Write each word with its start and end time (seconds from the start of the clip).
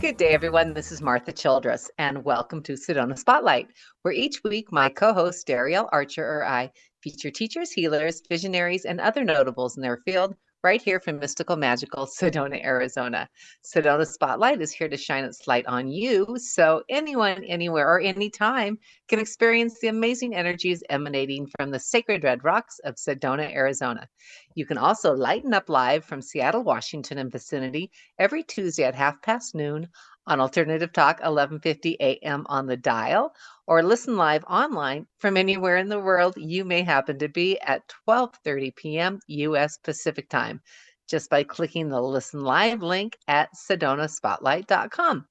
Good 0.00 0.16
day, 0.16 0.30
everyone. 0.30 0.72
This 0.72 0.92
is 0.92 1.02
Martha 1.02 1.30
Childress, 1.30 1.90
and 1.98 2.24
welcome 2.24 2.62
to 2.62 2.72
Sedona 2.72 3.18
Spotlight, 3.18 3.68
where 4.00 4.14
each 4.14 4.42
week 4.42 4.72
my 4.72 4.88
co 4.88 5.12
host, 5.12 5.46
Darielle 5.46 5.90
Archer, 5.92 6.24
or 6.24 6.42
I 6.42 6.70
feature 7.02 7.30
teachers, 7.30 7.70
healers, 7.70 8.22
visionaries, 8.26 8.86
and 8.86 8.98
other 8.98 9.24
notables 9.24 9.76
in 9.76 9.82
their 9.82 9.98
field 10.06 10.34
right 10.62 10.82
here 10.82 11.00
from 11.00 11.18
mystical, 11.18 11.56
magical 11.56 12.06
Sedona, 12.06 12.62
Arizona. 12.64 13.28
Sedona 13.64 14.06
Spotlight 14.06 14.60
is 14.60 14.72
here 14.72 14.88
to 14.88 14.96
shine 14.96 15.24
its 15.24 15.46
light 15.46 15.66
on 15.66 15.88
you 15.88 16.36
so 16.38 16.82
anyone, 16.88 17.44
anywhere, 17.44 17.88
or 17.88 18.00
anytime 18.00 18.78
can 19.08 19.18
experience 19.18 19.78
the 19.80 19.88
amazing 19.88 20.34
energies 20.34 20.82
emanating 20.90 21.48
from 21.58 21.70
the 21.70 21.80
sacred 21.80 22.24
red 22.24 22.44
rocks 22.44 22.78
of 22.84 22.96
Sedona, 22.96 23.50
Arizona. 23.54 24.06
You 24.54 24.66
can 24.66 24.78
also 24.78 25.12
lighten 25.12 25.54
up 25.54 25.68
live 25.68 26.04
from 26.04 26.20
Seattle, 26.20 26.62
Washington, 26.62 27.18
and 27.18 27.32
vicinity 27.32 27.90
every 28.18 28.42
Tuesday 28.42 28.84
at 28.84 28.94
half 28.94 29.22
past 29.22 29.54
noon 29.54 29.88
on 30.30 30.40
Alternative 30.40 30.92
Talk 30.92 31.16
1150 31.16 31.96
AM 32.00 32.46
on 32.48 32.66
the 32.66 32.76
dial 32.76 33.34
or 33.66 33.82
listen 33.82 34.16
live 34.16 34.44
online 34.44 35.06
from 35.18 35.36
anywhere 35.36 35.76
in 35.76 35.88
the 35.88 35.98
world 35.98 36.34
you 36.36 36.64
may 36.64 36.82
happen 36.82 37.18
to 37.18 37.28
be 37.28 37.60
at 37.62 37.82
12:30 38.08 38.76
p.m. 38.76 39.18
US 39.26 39.76
Pacific 39.78 40.28
Time 40.30 40.60
just 41.08 41.30
by 41.30 41.42
clicking 41.42 41.88
the 41.88 42.00
listen 42.00 42.42
live 42.42 42.80
link 42.80 43.18
at 43.26 43.48
sedonaspotlight.com. 43.56 45.26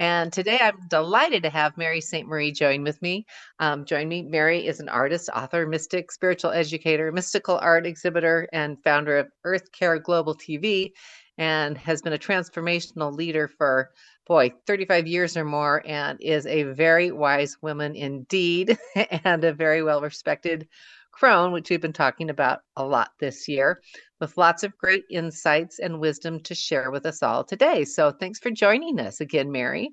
And 0.00 0.32
today 0.32 0.58
I'm 0.60 0.88
delighted 0.88 1.44
to 1.44 1.50
have 1.50 1.76
Mary 1.76 2.00
St. 2.00 2.26
Marie 2.26 2.50
join 2.50 2.82
with 2.82 3.00
me. 3.00 3.24
Um, 3.60 3.84
join 3.84 4.08
me. 4.08 4.22
Mary 4.22 4.66
is 4.66 4.80
an 4.80 4.88
artist, 4.88 5.30
author, 5.32 5.64
mystic, 5.68 6.10
spiritual 6.10 6.50
educator, 6.50 7.12
mystical 7.12 7.58
art 7.58 7.86
exhibitor, 7.86 8.48
and 8.52 8.82
founder 8.82 9.18
of 9.18 9.28
Earth 9.44 9.70
Care 9.70 10.00
Global 10.00 10.34
TV, 10.34 10.90
and 11.38 11.78
has 11.78 12.02
been 12.02 12.14
a 12.14 12.18
transformational 12.18 13.14
leader 13.14 13.46
for 13.46 13.90
boy, 14.32 14.50
35 14.66 15.06
years 15.06 15.36
or 15.36 15.44
more, 15.44 15.82
and 15.84 16.18
is 16.22 16.46
a 16.46 16.62
very 16.62 17.12
wise 17.12 17.58
woman 17.60 17.94
indeed, 17.94 18.78
and 19.24 19.44
a 19.44 19.52
very 19.52 19.82
well 19.82 20.00
respected 20.00 20.66
crone, 21.10 21.52
which 21.52 21.68
we've 21.68 21.82
been 21.82 21.92
talking 21.92 22.30
about 22.30 22.60
a 22.78 22.82
lot 22.82 23.10
this 23.20 23.46
year, 23.46 23.82
with 24.22 24.38
lots 24.38 24.62
of 24.62 24.74
great 24.78 25.04
insights 25.10 25.80
and 25.80 26.00
wisdom 26.00 26.40
to 26.40 26.54
share 26.54 26.90
with 26.90 27.04
us 27.04 27.22
all 27.22 27.44
today. 27.44 27.84
So 27.84 28.10
thanks 28.10 28.38
for 28.38 28.50
joining 28.50 28.98
us 29.00 29.20
again, 29.20 29.52
Mary. 29.52 29.90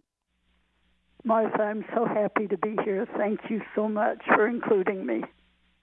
Martha, 1.26 1.62
I'm 1.62 1.84
so 1.94 2.06
happy 2.06 2.48
to 2.48 2.58
be 2.60 2.78
here. 2.86 3.06
Thank 3.17 3.42
you 3.50 3.62
so 3.76 3.90
much 3.90 4.22
for 4.26 4.48
including 4.48 5.06
me. 5.06 5.26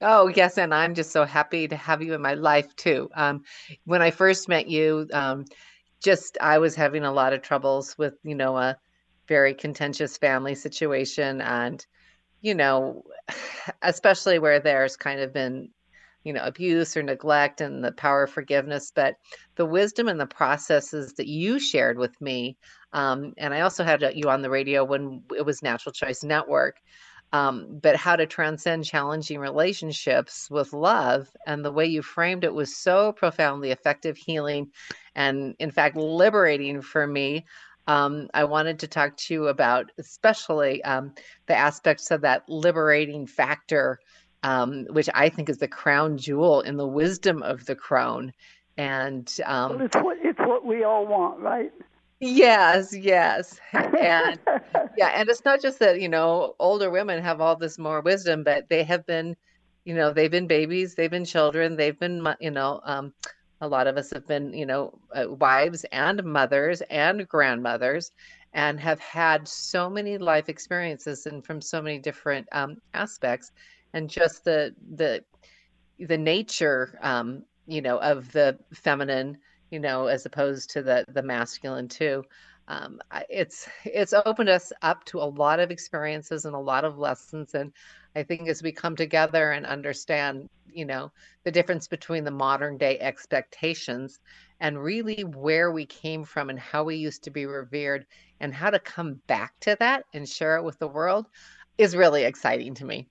Oh, 0.00 0.28
yes. 0.28 0.56
And 0.56 0.72
I'm 0.72 0.94
just 0.94 1.10
so 1.10 1.26
happy 1.26 1.68
to 1.68 1.76
have 1.76 2.00
you 2.00 2.14
in 2.14 2.22
my 2.22 2.32
life, 2.32 2.74
too. 2.76 3.10
Um, 3.14 3.42
when 3.84 4.00
I 4.00 4.10
first 4.10 4.48
met 4.48 4.66
you, 4.66 5.06
um, 5.12 5.44
just 6.02 6.38
I 6.40 6.58
was 6.58 6.74
having 6.74 7.04
a 7.04 7.12
lot 7.12 7.32
of 7.32 7.42
troubles 7.42 7.96
with, 7.98 8.14
you 8.22 8.34
know, 8.34 8.56
a 8.56 8.76
very 9.28 9.54
contentious 9.54 10.16
family 10.16 10.54
situation 10.54 11.40
and 11.40 11.84
you 12.42 12.54
know, 12.54 13.02
especially 13.82 14.38
where 14.38 14.60
there's 14.60 14.96
kind 14.96 15.20
of 15.20 15.32
been, 15.32 15.68
you 16.24 16.32
know, 16.32 16.44
abuse 16.44 16.96
or 16.96 17.02
neglect 17.02 17.60
and 17.60 17.84
the 17.84 17.92
power 17.92 18.24
of 18.24 18.30
forgiveness, 18.30 18.92
but 18.94 19.14
the 19.56 19.66
wisdom 19.66 20.08
and 20.08 20.20
the 20.20 20.26
processes 20.26 21.14
that 21.14 21.26
you 21.26 21.58
shared 21.58 21.98
with 21.98 22.18
me, 22.20 22.56
um, 22.92 23.32
and 23.38 23.54
I 23.54 23.60
also 23.60 23.84
had 23.84 24.04
you 24.14 24.28
on 24.28 24.42
the 24.42 24.50
radio 24.50 24.84
when 24.84 25.22
it 25.36 25.44
was 25.44 25.62
Natural 25.62 25.92
Choice 25.92 26.22
Network, 26.24 26.76
um, 27.32 27.80
but 27.82 27.96
how 27.96 28.16
to 28.16 28.26
transcend 28.26 28.84
challenging 28.84 29.38
relationships 29.38 30.48
with 30.50 30.72
love. 30.72 31.28
And 31.46 31.64
the 31.64 31.72
way 31.72 31.86
you 31.86 32.02
framed 32.02 32.44
it 32.44 32.54
was 32.54 32.76
so 32.76 33.12
profoundly 33.12 33.70
effective, 33.70 34.16
healing, 34.16 34.70
and 35.16 35.56
in 35.58 35.72
fact, 35.72 35.96
liberating 35.96 36.80
for 36.82 37.06
me. 37.06 37.44
Um, 37.88 38.28
I 38.34 38.44
wanted 38.44 38.78
to 38.80 38.88
talk 38.88 39.16
to 39.16 39.34
you 39.34 39.46
about, 39.48 39.90
especially 39.98 40.82
um, 40.84 41.14
the 41.46 41.56
aspects 41.56 42.10
of 42.10 42.20
that 42.22 42.48
liberating 42.48 43.26
factor, 43.26 43.98
um, 44.42 44.86
which 44.90 45.08
I 45.14 45.28
think 45.28 45.48
is 45.48 45.58
the 45.58 45.68
crown 45.68 46.18
jewel 46.18 46.60
in 46.60 46.76
the 46.76 46.86
wisdom 46.86 47.42
of 47.42 47.64
the 47.64 47.76
crone. 47.76 48.32
And 48.76 49.32
um, 49.44 49.76
well, 49.76 49.82
it's 49.82 49.96
what 49.96 50.18
it's 50.22 50.38
what 50.40 50.64
we 50.64 50.84
all 50.84 51.06
want, 51.06 51.40
right? 51.40 51.72
Yes, 52.20 52.94
yes. 52.94 53.60
And 53.72 54.38
yeah, 54.96 55.08
and 55.14 55.28
it's 55.28 55.44
not 55.44 55.60
just 55.60 55.78
that, 55.78 56.00
you 56.00 56.08
know, 56.08 56.54
older 56.58 56.90
women 56.90 57.22
have 57.22 57.40
all 57.40 57.56
this 57.56 57.78
more 57.78 58.00
wisdom, 58.00 58.42
but 58.42 58.68
they 58.68 58.84
have 58.84 59.06
been, 59.06 59.36
you 59.84 59.94
know, 59.94 60.12
they've 60.12 60.30
been 60.30 60.46
babies, 60.46 60.94
they've 60.94 61.10
been 61.10 61.24
children, 61.24 61.76
they've 61.76 61.98
been, 61.98 62.26
you 62.40 62.50
know, 62.50 62.80
um, 62.84 63.12
a 63.60 63.68
lot 63.68 63.86
of 63.86 63.96
us 63.96 64.10
have 64.12 64.26
been, 64.26 64.52
you 64.52 64.66
know, 64.66 64.98
uh, 65.14 65.26
wives 65.28 65.84
and 65.92 66.22
mothers 66.24 66.82
and 66.90 67.26
grandmothers 67.28 68.10
and 68.52 68.78
have 68.80 69.00
had 69.00 69.46
so 69.46 69.88
many 69.88 70.18
life 70.18 70.48
experiences 70.48 71.26
and 71.26 71.44
from 71.44 71.60
so 71.60 71.80
many 71.80 71.98
different 71.98 72.46
um, 72.52 72.76
aspects 72.94 73.52
and 73.92 74.08
just 74.08 74.44
the 74.44 74.74
the 74.94 75.22
the 75.98 76.18
nature 76.18 76.98
um, 77.02 77.42
you 77.66 77.80
know 77.80 77.98
of 77.98 78.30
the 78.32 78.58
feminine 78.74 79.38
you 79.70 79.80
know, 79.80 80.06
as 80.06 80.26
opposed 80.26 80.70
to 80.70 80.82
the 80.82 81.04
the 81.08 81.22
masculine 81.22 81.88
too. 81.88 82.24
Um, 82.68 83.00
it's 83.28 83.68
it's 83.84 84.12
opened 84.12 84.48
us 84.48 84.72
up 84.82 85.04
to 85.06 85.18
a 85.18 85.24
lot 85.24 85.60
of 85.60 85.70
experiences 85.70 86.44
and 86.44 86.54
a 86.54 86.58
lot 86.58 86.84
of 86.84 86.98
lessons, 86.98 87.54
and 87.54 87.72
I 88.14 88.22
think 88.22 88.48
as 88.48 88.62
we 88.62 88.72
come 88.72 88.96
together 88.96 89.52
and 89.52 89.66
understand, 89.66 90.48
you 90.76 90.84
know, 90.84 91.10
the 91.44 91.50
difference 91.50 91.88
between 91.88 92.24
the 92.24 92.30
modern 92.30 92.76
day 92.76 92.98
expectations 93.00 94.20
and 94.60 94.82
really 94.82 95.22
where 95.22 95.70
we 95.70 95.86
came 95.86 96.24
from 96.24 96.50
and 96.50 96.58
how 96.58 96.84
we 96.84 96.96
used 96.96 97.24
to 97.24 97.30
be 97.30 97.46
revered 97.46 98.06
and 98.40 98.54
how 98.54 98.70
to 98.70 98.78
come 98.78 99.20
back 99.26 99.58
to 99.60 99.76
that 99.80 100.04
and 100.12 100.28
share 100.28 100.56
it 100.56 100.64
with 100.64 100.78
the 100.78 100.88
world 100.88 101.26
is 101.78 101.96
really 101.96 102.24
exciting 102.24 102.74
to 102.74 102.84
me. 102.84 103.08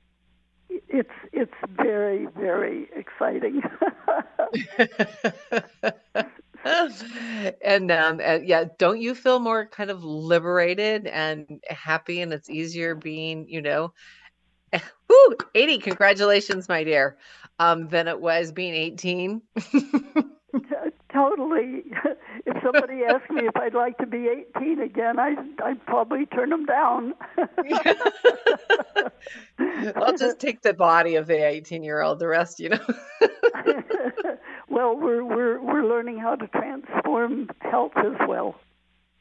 It's 0.69 1.09
it's 1.33 1.53
very 1.75 2.27
very 2.37 2.89
exciting. 2.95 3.61
and 7.61 7.91
um 7.91 8.19
and 8.21 8.47
yeah 8.47 8.65
don't 8.79 8.99
you 8.99 9.13
feel 9.13 9.39
more 9.39 9.67
kind 9.67 9.91
of 9.91 10.03
liberated 10.03 11.05
and 11.07 11.61
happy 11.69 12.21
and 12.21 12.33
it's 12.33 12.49
easier 12.49 12.95
being 12.95 13.45
you 13.47 13.61
know 13.61 13.93
whoo, 15.09 15.35
80 15.53 15.77
congratulations 15.79 16.69
my 16.69 16.83
dear. 16.83 17.17
Um 17.59 17.87
than 17.87 18.07
it 18.07 18.19
was 18.19 18.51
being 18.51 18.73
18 18.73 19.41
totally. 21.13 21.83
If 22.47 22.61
somebody 22.61 23.01
asked 23.03 23.31
me 23.31 23.47
if 23.47 23.55
i'd 23.55 23.73
like 23.73 23.97
to 23.97 24.05
be 24.05 24.27
18 24.55 24.79
again 24.79 25.17
i 25.17 25.33
i'd 25.63 25.83
probably 25.87 26.27
turn 26.27 26.49
them 26.51 26.65
down. 26.65 27.15
I'll 29.95 30.15
just 30.15 30.39
take 30.39 30.61
the 30.61 30.73
body 30.73 31.15
of 31.15 31.25
the 31.25 31.43
18 31.43 31.83
year 31.83 32.01
old 32.01 32.19
the 32.19 32.27
rest 32.27 32.59
you 32.59 32.69
know. 32.69 32.85
Well, 34.69 34.97
we're 34.97 35.23
we're 35.23 35.61
we're 35.61 35.85
learning 35.85 36.19
how 36.19 36.35
to 36.35 36.47
transform 36.47 37.49
health 37.61 37.93
as 37.95 38.15
well. 38.27 38.55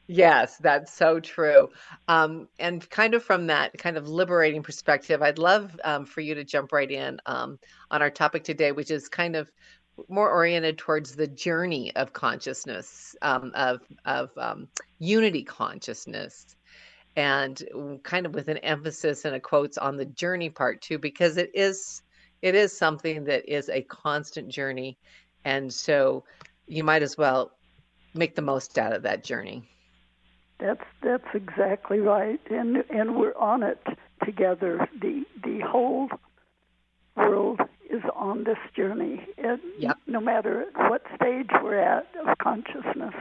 Yes, 0.07 0.57
that's 0.57 0.93
so 0.93 1.19
true. 1.19 1.69
Um, 2.07 2.47
and 2.59 2.87
kind 2.91 3.15
of 3.15 3.23
from 3.23 3.47
that 3.47 3.77
kind 3.77 3.97
of 3.97 4.07
liberating 4.07 4.61
perspective, 4.61 5.21
I'd 5.23 5.39
love 5.39 5.79
um, 5.83 6.05
for 6.05 6.21
you 6.21 6.35
to 6.35 6.43
jump 6.43 6.71
right 6.73 6.89
in 6.91 7.19
um, 7.25 7.59
on 7.89 8.01
our 8.03 8.11
topic 8.11 8.43
today, 8.43 8.71
which 8.71 8.91
is 8.91 9.09
kind 9.09 9.35
of 9.35 9.49
more 10.09 10.29
oriented 10.29 10.77
towards 10.77 11.15
the 11.15 11.27
journey 11.27 11.95
of 11.95 12.13
consciousness, 12.13 13.15
um, 13.23 13.51
of 13.55 13.81
of 14.05 14.29
um, 14.37 14.67
unity 14.99 15.43
consciousness, 15.43 16.55
and 17.15 17.63
kind 18.03 18.25
of 18.27 18.35
with 18.35 18.47
an 18.49 18.57
emphasis 18.59 19.25
and 19.25 19.35
a 19.35 19.39
quotes 19.39 19.77
on 19.77 19.97
the 19.97 20.05
journey 20.05 20.49
part 20.49 20.81
too, 20.81 20.99
because 20.99 21.37
it 21.37 21.51
is 21.55 22.03
it 22.43 22.53
is 22.55 22.77
something 22.77 23.23
that 23.25 23.47
is 23.51 23.69
a 23.69 23.81
constant 23.83 24.49
journey 24.49 24.97
and 25.45 25.73
so 25.73 26.23
you 26.67 26.83
might 26.83 27.01
as 27.03 27.17
well 27.17 27.51
make 28.13 28.35
the 28.35 28.41
most 28.41 28.77
out 28.77 28.93
of 28.93 29.03
that 29.03 29.23
journey. 29.23 29.63
That's 30.59 30.83
that's 31.01 31.27
exactly 31.33 31.99
right, 31.99 32.39
and 32.49 32.83
and 32.89 33.15
we're 33.15 33.35
on 33.35 33.63
it 33.63 33.85
together. 34.23 34.87
The 34.99 35.23
the 35.43 35.59
whole 35.59 36.09
world 37.17 37.59
is 37.89 38.01
on 38.15 38.45
this 38.45 38.57
journey, 38.75 39.27
and 39.37 39.59
yep. 39.77 39.97
no 40.07 40.19
matter 40.21 40.65
what 40.75 41.03
stage 41.15 41.49
we're 41.61 41.79
at 41.79 42.07
of 42.25 42.37
consciousness. 42.37 43.13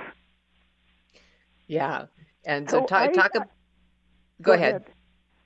Yeah, 1.67 2.07
and 2.45 2.71
so, 2.71 2.81
so 2.81 2.87
talk. 2.87 3.11
I, 3.11 3.13
talk 3.13 3.33
go, 3.33 3.41
go 4.41 4.53
ahead. 4.53 4.69
ahead. 4.69 4.85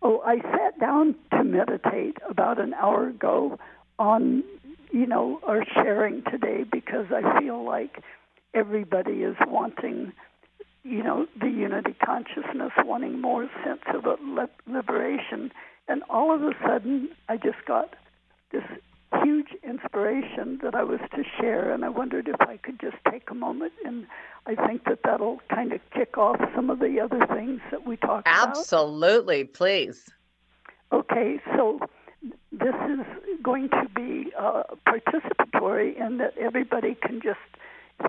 Oh, 0.02 0.20
I 0.25 0.41
sat 0.41 0.79
down 0.79 1.14
to 1.32 1.43
meditate 1.43 2.19
about 2.29 2.61
an 2.61 2.75
hour 2.75 3.08
ago 3.08 3.58
on 3.99 4.44
you 4.91 5.06
know, 5.06 5.41
are 5.46 5.64
sharing 5.75 6.23
today 6.25 6.64
because 6.70 7.06
I 7.11 7.41
feel 7.41 7.64
like 7.64 8.02
everybody 8.55 9.23
is 9.23 9.37
wanting, 9.46 10.12
you 10.84 11.02
know, 11.02 11.26
the 11.38 11.48
unity 11.48 11.94
consciousness, 12.04 12.72
wanting 12.84 13.20
more 13.20 13.48
sense 13.64 13.82
of 13.92 14.04
liberation. 14.66 15.52
And 15.88 16.02
all 16.08 16.34
of 16.34 16.42
a 16.42 16.52
sudden, 16.66 17.10
I 17.28 17.36
just 17.36 17.64
got 17.66 17.94
this 18.52 18.62
huge 19.22 19.48
inspiration 19.62 20.58
that 20.62 20.75
I 20.75 20.84
was 20.84 21.00
to 21.14 21.25
share, 21.38 21.72
and 21.72 21.84
I 21.84 21.88
wondered 21.88 22.28
if 22.28 22.40
I 22.40 22.58
could 22.58 22.78
just 22.80 22.96
take 23.10 23.30
a 23.30 23.34
moment, 23.34 23.72
and 23.84 24.06
I 24.46 24.54
think 24.66 24.84
that 24.84 25.00
that'll 25.04 25.40
kind 25.50 25.72
of 25.72 25.80
kick 25.90 26.19
off 26.19 26.36
some 26.54 26.70
of 26.70 26.78
the 26.78 27.00
other 27.00 27.26
things 27.26 27.60
that 27.70 27.86
we 27.86 27.96
talked 27.96 28.28
about. 28.28 28.48
Absolutely, 28.48 29.44
please. 29.44 30.08
Okay, 30.92 31.40
so 31.56 31.81
this 32.52 32.74
is 32.88 33.06
going 33.42 33.69
to 33.70 33.86
be 33.94 34.32
uh, 34.38 34.64
participatory 34.86 35.98
in 35.98 36.19
that 36.19 36.36
everybody 36.38 36.94
can 36.94 37.20
just 37.20 37.38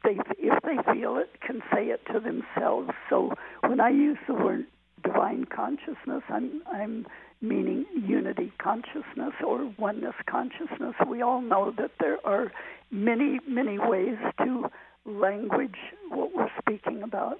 they 0.04 0.18
if 0.38 0.62
they 0.64 0.94
feel 0.94 1.18
it 1.18 1.30
can 1.42 1.62
say 1.74 1.88
it 1.88 2.02
to 2.14 2.20
themselves. 2.20 2.92
So 3.10 3.34
when 3.62 3.80
I 3.80 3.90
use 3.90 4.18
the 4.28 4.34
word 4.34 4.66
divine 5.04 5.46
consciousness, 5.46 6.24
I'm 6.30 6.62
I'm 6.72 7.08
meaning 7.42 7.86
unity 7.94 8.52
consciousness 8.62 9.34
or 9.46 9.74
oneness 9.78 10.16
consciousness. 10.30 10.96
We 11.08 11.22
all 11.22 11.42
know 11.42 11.74
that 11.78 11.92
there 12.00 12.18
are 12.26 12.52
many 12.92 13.40
many 13.48 13.78
ways 13.80 14.18
to 14.40 14.70
language 15.06 15.78
what 16.10 16.36
we're 16.36 16.52
speaking 16.60 17.02
about. 17.04 17.40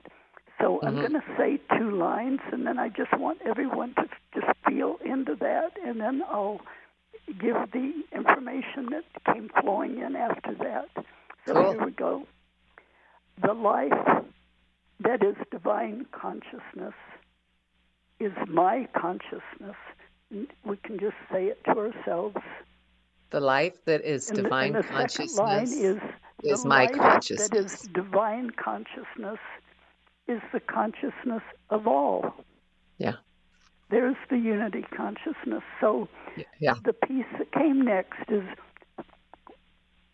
So 0.60 0.78
mm-hmm. 0.78 0.88
I'm 0.88 0.96
going 0.96 1.14
to 1.14 1.24
say 1.38 1.60
two 1.78 1.92
lines, 1.92 2.40
and 2.52 2.68
then 2.68 2.80
I 2.80 2.90
just 2.90 3.18
want 3.18 3.40
everyone 3.46 3.94
to 3.96 4.10
just 4.34 4.48
feel 4.68 4.98
into 5.06 5.36
that, 5.36 5.72
and 5.86 6.02
then 6.02 6.22
I'll 6.30 6.60
give 7.28 7.56
the 7.72 7.94
information 8.12 8.90
that 8.92 9.34
came 9.34 9.50
flowing 9.62 10.00
in 10.00 10.16
after 10.16 10.56
that. 10.56 11.06
So 11.46 11.54
cool. 11.54 11.72
here 11.72 11.86
we 11.86 11.92
go. 11.92 12.26
The 13.42 13.54
life 13.54 14.24
that 15.02 15.24
is 15.24 15.36
divine 15.52 16.06
consciousness 16.12 16.94
is 18.20 18.34
my 18.48 18.88
consciousness. 19.00 19.78
We 20.30 20.78
can 20.78 21.00
just 21.00 21.16
say 21.32 21.46
it 21.46 21.64
to 21.66 21.72
ourselves. 21.72 22.38
The 23.30 23.40
life 23.40 23.84
that 23.86 24.02
is 24.02 24.28
divine 24.28 24.74
the 24.74 24.84
consciousness 24.84 25.72
is, 25.72 25.98
is 26.44 26.66
my 26.66 26.88
consciousness. 26.88 27.50
That 27.50 27.58
is 27.58 27.82
divine 27.94 28.52
consciousness 28.52 29.40
is 30.28 30.42
the 30.52 30.60
consciousness 30.60 31.44
of 31.70 31.88
all. 31.88 32.34
Yeah. 32.98 33.14
There's 33.90 34.18
the 34.30 34.38
unity 34.38 34.86
consciousness. 34.96 35.64
So 35.80 36.08
yeah. 36.60 36.76
the 36.84 36.94
piece 36.94 37.26
that 37.38 37.52
came 37.52 37.82
next 37.82 38.30
is 38.30 38.44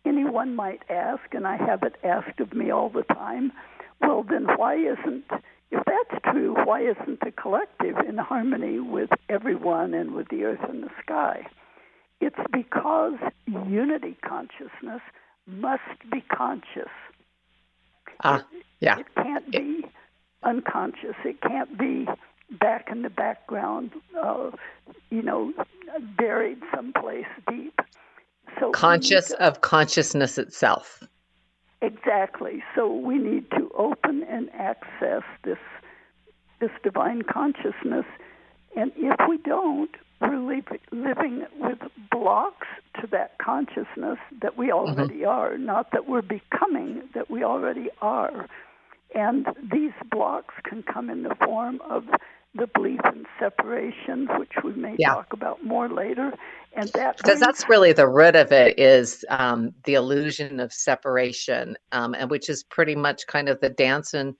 anyone 0.06 0.54
might 0.56 0.82
ask, 0.88 1.22
and 1.32 1.46
I 1.46 1.56
have 1.56 1.82
it 1.82 1.96
asked 2.04 2.40
of 2.40 2.52
me 2.52 2.70
all 2.70 2.88
the 2.88 3.02
time, 3.02 3.52
well, 4.00 4.22
then 4.22 4.46
why 4.56 4.76
isn't, 4.76 5.24
if 5.70 5.82
that's 5.84 6.22
true, 6.30 6.54
why 6.64 6.82
isn't 6.82 7.20
the 7.20 7.32
collective 7.32 7.96
in 8.08 8.18
harmony 8.18 8.78
with 8.78 9.10
everyone 9.28 9.94
and 9.94 10.14
with 10.14 10.28
the 10.28 10.44
earth 10.44 10.60
and 10.68 10.82
the 10.82 10.90
sky? 11.02 11.46
It's 12.20 12.38
because 12.52 13.14
unity 13.46 14.16
consciousness 14.26 15.02
must 15.46 16.10
be 16.10 16.22
conscious. 16.22 16.90
Ah, 18.22 18.44
yeah. 18.80 18.98
It, 18.98 19.06
it 19.06 19.22
can't 19.22 19.50
be 19.50 19.84
unconscious. 20.42 21.16
It 21.24 21.40
can't 21.40 21.78
be 21.78 22.06
back 22.50 22.88
in 22.90 23.02
the 23.02 23.10
background, 23.10 23.90
uh, 24.20 24.50
you 25.10 25.22
know, 25.22 25.52
buried 26.16 26.58
someplace 26.74 27.26
deep. 27.48 27.80
So 28.58 28.70
conscious 28.70 29.28
to, 29.28 29.42
of 29.42 29.60
consciousness 29.60 30.38
itself. 30.38 31.02
Exactly. 31.82 32.62
So 32.74 32.92
we 32.92 33.18
need 33.18 33.50
to 33.50 33.70
open 33.76 34.22
and 34.24 34.50
access 34.54 35.22
this 35.44 35.58
this 36.58 36.70
divine 36.82 37.22
consciousness, 37.22 38.06
and 38.76 38.90
if 38.96 39.16
we 39.28 39.36
don't, 39.38 39.90
we're 40.20 40.38
living 40.90 41.44
with 41.60 41.78
blocks 42.10 42.66
to 43.00 43.06
that 43.08 43.36
consciousness 43.38 44.18
that 44.40 44.56
we 44.56 44.68
mm-hmm. 44.68 44.90
already 44.90 45.20
mm-hmm. 45.20 45.28
are, 45.28 45.58
not 45.58 45.90
that 45.92 46.08
we're 46.08 46.22
becoming, 46.22 47.02
that 47.14 47.30
we 47.30 47.44
already 47.44 47.88
are. 48.00 48.48
And 49.14 49.46
these 49.72 49.92
blocks 50.10 50.54
can 50.64 50.82
come 50.82 51.10
in 51.10 51.22
the 51.22 51.34
form 51.44 51.80
of 51.88 52.04
the 52.56 52.66
belief 52.68 53.00
in 53.04 53.24
separation, 53.38 54.28
which 54.38 54.52
we 54.64 54.72
may 54.72 54.96
yeah. 54.98 55.14
talk 55.14 55.32
about 55.32 55.62
more 55.64 55.88
later. 55.88 56.32
And 56.74 56.88
that 56.90 57.16
because 57.16 57.40
that's 57.40 57.68
really 57.68 57.92
the 57.92 58.08
root 58.08 58.36
of 58.36 58.52
it 58.52 58.78
is 58.78 59.24
um, 59.30 59.72
the 59.84 59.94
illusion 59.94 60.60
of 60.60 60.72
separation, 60.72 61.76
um, 61.92 62.14
and 62.14 62.30
which 62.30 62.48
is 62.48 62.62
pretty 62.64 62.94
much 62.94 63.26
kind 63.26 63.48
of 63.48 63.60
the 63.60 63.70
dance 63.70 64.14
and 64.14 64.34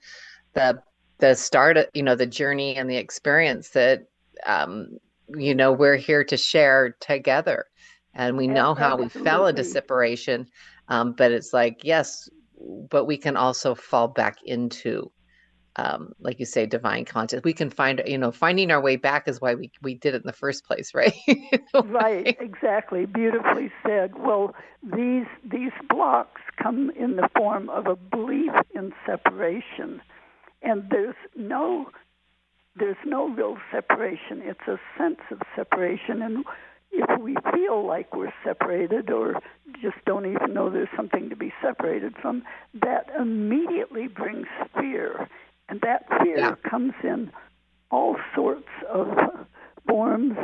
the 0.55 0.83
the 1.19 1.35
start, 1.35 1.79
of, 1.79 1.87
you 1.95 2.03
know, 2.03 2.15
the 2.15 2.27
journey 2.27 2.77
and 2.77 2.91
the 2.91 2.97
experience 2.97 3.71
that 3.71 4.03
um, 4.47 4.99
you 5.29 5.55
know 5.55 5.73
we're 5.73 5.97
here 5.97 6.25
to 6.25 6.37
share 6.37 6.97
together. 7.01 7.67
And 8.15 8.39
we 8.39 8.47
know 8.47 8.75
how 8.75 8.97
we 8.97 9.11
fell 9.11 9.47
into 9.47 9.63
separation, 9.63 10.47
um, 10.89 11.13
but 11.13 11.33
it's 11.33 11.53
like 11.53 11.81
yes, 11.85 12.31
but 12.91 13.05
we 13.05 13.19
can 13.19 13.37
also 13.37 13.75
fall 13.75 14.09
back 14.09 14.37
into 14.45 15.11
um, 15.77 16.13
like 16.21 16.41
you 16.41 16.47
say, 16.47 16.67
divine 16.67 17.05
conscious. 17.05 17.43
We 17.45 17.53
can 17.53 17.71
find, 17.71 18.03
you 18.07 18.19
know, 18.19 18.33
finding 18.33 18.71
our 18.71 18.81
way 18.81 18.97
back 18.97 19.29
is 19.29 19.41
why 19.41 19.55
we, 19.55 19.71
we 19.83 19.95
did 19.95 20.15
it 20.15 20.23
in 20.23 20.27
the 20.27 20.33
first 20.33 20.65
place, 20.65 20.95
right? 20.95 21.15
right, 21.85 22.37
exactly. 22.41 23.07
Beautifully 23.07 23.71
said. 23.87 24.15
Well, 24.19 24.55
these 24.83 25.27
these 25.45 25.73
blocks 25.89 26.41
come 26.63 26.91
in 26.99 27.17
the 27.17 27.29
form 27.37 27.69
of 27.69 27.87
a 27.87 27.97
belief 27.97 28.53
in 28.75 28.93
separation, 29.05 30.01
and 30.63 30.89
there's 30.91 31.17
no 31.35 31.91
there's 32.77 32.97
no 33.05 33.29
real 33.29 33.59
separation. 33.73 34.43
It's 34.43 34.67
a 34.67 34.79
sense 34.99 35.21
of 35.31 35.41
separation, 35.55 36.23
and 36.23 36.45
if 36.93 37.21
we 37.21 37.37
feel 37.53 37.87
like 37.87 38.15
we're 38.15 38.33
separated 38.45 39.11
or 39.11 39.35
just 39.83 39.97
don't 40.07 40.27
even 40.27 40.55
know 40.55 40.71
there's 40.71 40.89
something 40.97 41.29
to 41.29 41.37
be 41.37 41.53
separated 41.63 42.15
from, 42.21 42.43
that 42.81 43.11
immediately 43.19 44.09
brings 44.09 44.47
fear. 44.79 45.29
And 45.69 45.81
that 45.81 46.07
fear 46.23 46.39
yeah. 46.39 46.55
comes 46.69 46.95
in 47.03 47.31
all 47.91 48.17
sorts 48.35 48.69
of 48.89 49.09
forms 49.89 50.37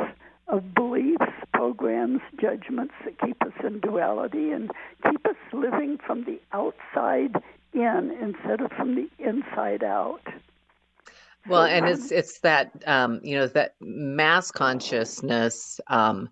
of 0.47 0.73
beliefs, 0.73 1.31
programs, 1.53 2.21
judgments 2.39 2.93
that 3.05 3.19
keep 3.19 3.41
us 3.41 3.53
in 3.65 3.79
duality 3.79 4.51
and 4.51 4.71
keep 5.09 5.25
us 5.25 5.35
living 5.53 5.97
from 6.05 6.25
the 6.25 6.39
outside 6.51 7.41
in 7.73 8.11
instead 8.21 8.61
of 8.61 8.71
from 8.71 8.95
the 8.95 9.09
inside 9.19 9.83
out. 9.83 10.21
Well, 11.47 11.63
and 11.63 11.87
it's 11.87 12.11
it's 12.11 12.39
that 12.39 12.71
um, 12.87 13.19
you 13.23 13.35
know 13.35 13.47
that 13.47 13.75
mass 13.81 14.51
consciousness 14.51 15.79
um, 15.87 16.29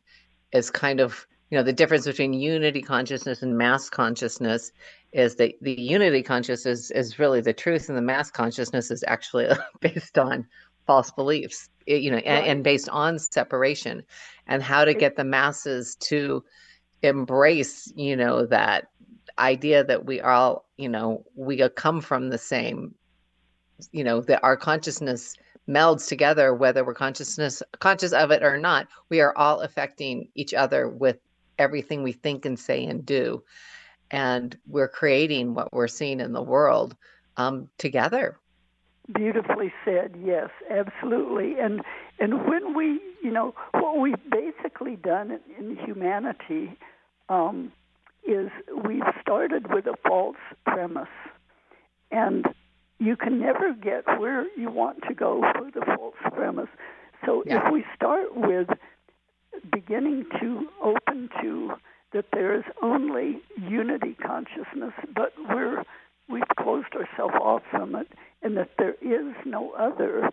is 0.53 0.69
kind 0.69 0.99
of 1.01 1.27
you 1.49 1.57
know 1.57 1.63
the 1.63 1.73
difference 1.73 2.05
between 2.05 2.33
unity 2.33 2.81
consciousness 2.81 3.41
and 3.41 3.57
mass 3.57 3.89
consciousness 3.89 4.71
is 5.13 5.35
that 5.35 5.53
the 5.61 5.79
unity 5.79 6.23
consciousness 6.23 6.91
is 6.91 7.19
really 7.19 7.41
the 7.41 7.53
truth 7.53 7.89
and 7.89 7.97
the 7.97 8.01
mass 8.01 8.31
consciousness 8.31 8.91
is 8.91 9.03
actually 9.07 9.47
based 9.79 10.17
on 10.17 10.45
false 10.87 11.11
beliefs 11.11 11.69
eh, 11.87 11.95
you 11.95 12.09
know 12.09 12.17
right. 12.17 12.25
and, 12.25 12.45
and, 12.45 12.63
based 12.63 12.89
on 12.89 13.19
separation 13.19 14.03
and 14.47 14.63
how 14.63 14.83
to 14.83 14.93
get 14.93 15.15
the 15.15 15.23
masses 15.23 15.95
to 15.95 16.43
embrace 17.03 17.91
you 17.95 18.15
know 18.15 18.45
that 18.45 18.87
idea 19.39 19.83
that 19.83 20.05
we 20.05 20.21
all 20.21 20.65
you 20.77 20.89
know 20.89 21.23
we 21.35 21.67
come 21.69 22.01
from 22.01 22.29
the 22.29 22.37
same 22.37 22.93
you 23.91 24.03
know 24.03 24.21
that 24.21 24.43
our 24.43 24.57
consciousness 24.57 25.35
melds 25.67 26.07
together 26.07 26.53
whether 26.53 26.83
we're 26.83 26.93
consciousness 26.93 27.63
conscious 27.79 28.11
of 28.11 28.31
it 28.31 28.43
or 28.43 28.57
not 28.57 28.87
we 29.09 29.21
are 29.21 29.35
all 29.37 29.61
affecting 29.61 30.27
each 30.35 30.53
other 30.53 30.89
with 30.89 31.17
everything 31.61 32.03
we 32.03 32.11
think 32.11 32.45
and 32.45 32.59
say 32.59 32.83
and 32.85 33.05
do. 33.05 33.43
And 34.11 34.57
we're 34.67 34.89
creating 34.89 35.53
what 35.53 35.71
we're 35.73 35.87
seeing 35.87 36.19
in 36.19 36.33
the 36.33 36.41
world 36.41 36.95
um, 37.37 37.69
together. 37.77 38.37
Beautifully 39.13 39.73
said. 39.83 40.15
Yes, 40.23 40.49
absolutely. 40.69 41.59
And 41.59 41.81
and 42.19 42.45
when 42.47 42.75
we, 42.75 42.99
you 43.23 43.31
know, 43.31 43.55
what 43.71 43.99
we've 43.99 44.15
basically 44.29 44.95
done 44.95 45.31
in, 45.31 45.65
in 45.65 45.77
humanity 45.77 46.77
um, 47.29 47.71
is 48.27 48.49
we've 48.85 49.01
started 49.19 49.73
with 49.73 49.87
a 49.87 49.95
false 50.07 50.37
premise, 50.65 51.07
and 52.11 52.45
you 52.99 53.15
can 53.15 53.39
never 53.39 53.73
get 53.73 54.05
where 54.19 54.45
you 54.55 54.69
want 54.69 55.01
to 55.07 55.15
go 55.15 55.41
for 55.57 55.71
the 55.71 55.83
false 55.95 56.15
premise. 56.33 56.69
So 57.25 57.43
yeah. 57.45 57.65
if 57.65 57.73
we 57.73 57.83
start 57.95 58.35
with 58.35 58.67
beginning 59.71 60.25
to 60.39 60.67
open 60.83 61.29
to 61.41 61.73
that 62.13 62.25
there 62.33 62.55
is 62.55 62.63
only 62.81 63.41
unity 63.57 64.15
consciousness, 64.21 64.93
but 65.15 65.33
we're 65.49 65.83
we've 66.29 66.43
closed 66.59 66.93
ourselves 66.95 67.35
off 67.41 67.61
from 67.69 67.95
it, 67.95 68.07
and 68.41 68.55
that 68.57 68.71
there 68.77 68.95
is 69.01 69.35
no 69.45 69.71
other, 69.71 70.29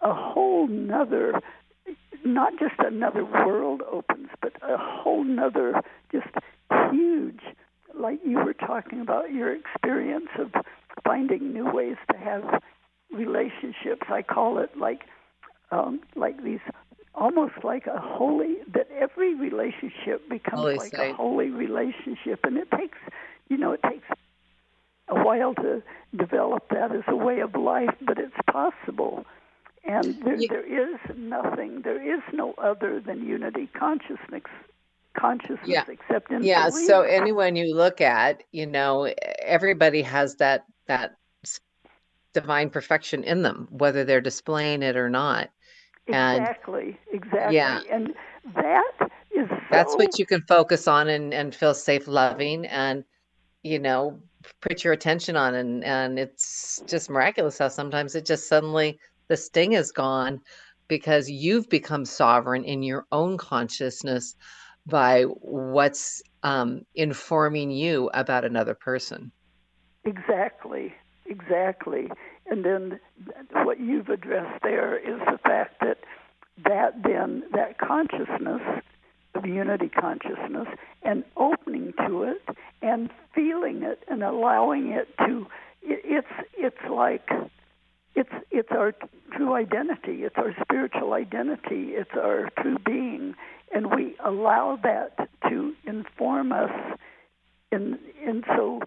a 0.00 0.14
whole 0.14 0.68
nother, 0.68 1.40
not 2.24 2.52
just 2.58 2.74
another 2.78 3.24
world 3.24 3.82
opens, 3.90 4.28
but 4.40 4.52
a 4.62 4.76
whole 4.78 5.24
nother, 5.24 5.82
just 6.12 6.28
huge, 6.92 7.40
like 7.94 8.20
you 8.24 8.38
were 8.38 8.54
talking 8.54 9.00
about 9.00 9.32
your 9.32 9.54
experience 9.54 10.28
of 10.38 10.52
finding 11.04 11.52
new 11.52 11.70
ways 11.70 11.96
to 12.10 12.18
have 12.18 12.62
relationships. 13.12 14.06
I 14.08 14.22
call 14.22 14.58
it 14.58 14.76
like 14.76 15.02
um, 15.70 16.00
like 16.14 16.42
these 16.42 16.60
almost 17.16 17.54
like 17.64 17.86
a 17.86 17.98
holy 17.98 18.56
that 18.72 18.88
every 18.98 19.34
relationship 19.34 20.28
becomes 20.28 20.60
Holy 20.60 20.76
like 20.76 20.94
site. 20.94 21.10
a 21.12 21.14
holy 21.14 21.50
relationship 21.50 22.40
and 22.44 22.56
it 22.58 22.70
takes 22.72 22.98
you 23.48 23.56
know 23.56 23.72
it 23.72 23.80
takes 23.82 24.06
a 25.08 25.24
while 25.24 25.54
to 25.54 25.82
develop 26.16 26.68
that 26.70 26.92
as 26.94 27.02
a 27.08 27.16
way 27.16 27.40
of 27.40 27.54
life 27.54 27.94
but 28.02 28.18
it's 28.18 28.34
possible 28.50 29.24
and 29.84 30.16
there, 30.24 30.36
You- 30.36 30.48
there 30.48 30.66
is 30.92 30.98
nothing 31.16 31.82
there 31.82 32.02
is 32.16 32.22
no 32.32 32.54
other 32.58 33.00
than 33.00 33.24
unity 33.26 33.68
consciousness 33.68 34.42
consciousness 35.18 35.60
Yeah. 35.66 35.84
except 35.88 36.30
in 36.30 36.42
Yeah, 36.42 36.68
so 36.68 37.00
anyone 37.00 37.56
you 37.56 37.74
look 37.74 38.02
at, 38.02 38.42
you 38.52 38.66
know, 38.66 39.10
everybody 39.40 40.02
has 40.02 40.36
that 40.36 40.66
that 40.88 41.16
divine 42.34 42.68
perfection 42.68 43.24
in 43.24 43.40
them, 43.42 43.66
whether 43.70 44.04
they're 44.04 44.20
displaying 44.20 44.82
it 44.82 44.94
or 44.96 45.08
not. 45.08 45.48
And- 46.08 46.42
exactly 46.42 46.98
exactly 47.12 47.54
Yeah. 47.54 47.80
and 47.90 48.14
that 48.54 48.92
is 49.34 49.48
That's 49.70 49.94
what 49.94 50.18
you 50.18 50.26
can 50.26 50.42
focus 50.42 50.86
on 50.88 51.08
and 51.08 51.34
and 51.34 51.54
feel 51.54 51.74
safe 51.74 52.06
loving 52.06 52.66
and 52.66 53.04
you 53.62 53.80
know, 53.80 54.20
put 54.60 54.84
your 54.84 54.92
attention 54.92 55.36
on 55.36 55.54
and 55.54 55.82
and 55.82 56.18
it's 56.18 56.80
just 56.86 57.10
miraculous 57.10 57.58
how 57.58 57.66
sometimes 57.68 58.14
it 58.14 58.24
just 58.24 58.48
suddenly 58.48 58.98
the 59.28 59.36
sting 59.36 59.72
is 59.72 59.90
gone 59.90 60.40
because 60.88 61.28
you've 61.28 61.68
become 61.68 62.04
sovereign 62.04 62.62
in 62.62 62.82
your 62.84 63.06
own 63.10 63.36
consciousness 63.36 64.36
by 64.86 65.22
what's 65.24 66.22
um, 66.44 66.82
informing 66.94 67.72
you 67.72 68.08
about 68.14 68.44
another 68.44 68.76
person. 68.76 69.32
Exactly, 70.04 70.94
exactly. 71.28 72.10
And 72.46 72.64
then 72.64 73.00
what 73.52 73.80
you've 73.80 74.08
addressed 74.08 74.62
there 74.62 74.96
is 74.96 75.20
the 75.30 75.38
fact 75.38 75.80
that 75.80 75.98
that 76.64 77.02
then 77.02 77.42
that 77.52 77.78
consciousness 77.78 78.62
of 79.34 79.44
unity 79.44 79.88
consciousness 79.88 80.68
and 81.02 81.24
opening 81.36 81.92
to 82.06 82.22
it 82.22 82.42
and 82.80 83.10
feeling 83.34 83.82
it 83.82 84.02
and 84.08 84.22
allowing 84.22 84.88
it 84.92 85.08
to 85.18 85.46
it, 85.82 86.00
it's 86.04 86.48
it's 86.56 86.90
like 86.90 87.28
it's 88.14 88.30
it's 88.50 88.70
our 88.70 88.94
true 89.36 89.54
identity. 89.54 90.24
It's 90.24 90.36
our 90.36 90.54
spiritual 90.62 91.12
identity. 91.12 91.90
It's 91.90 92.10
our 92.14 92.48
true 92.60 92.78
being. 92.84 93.34
And 93.74 93.94
we 93.94 94.16
allow 94.24 94.78
that 94.82 95.28
to 95.48 95.74
inform 95.84 96.52
us 96.52 96.70
and 97.72 97.98
and 98.26 98.44
so 98.56 98.80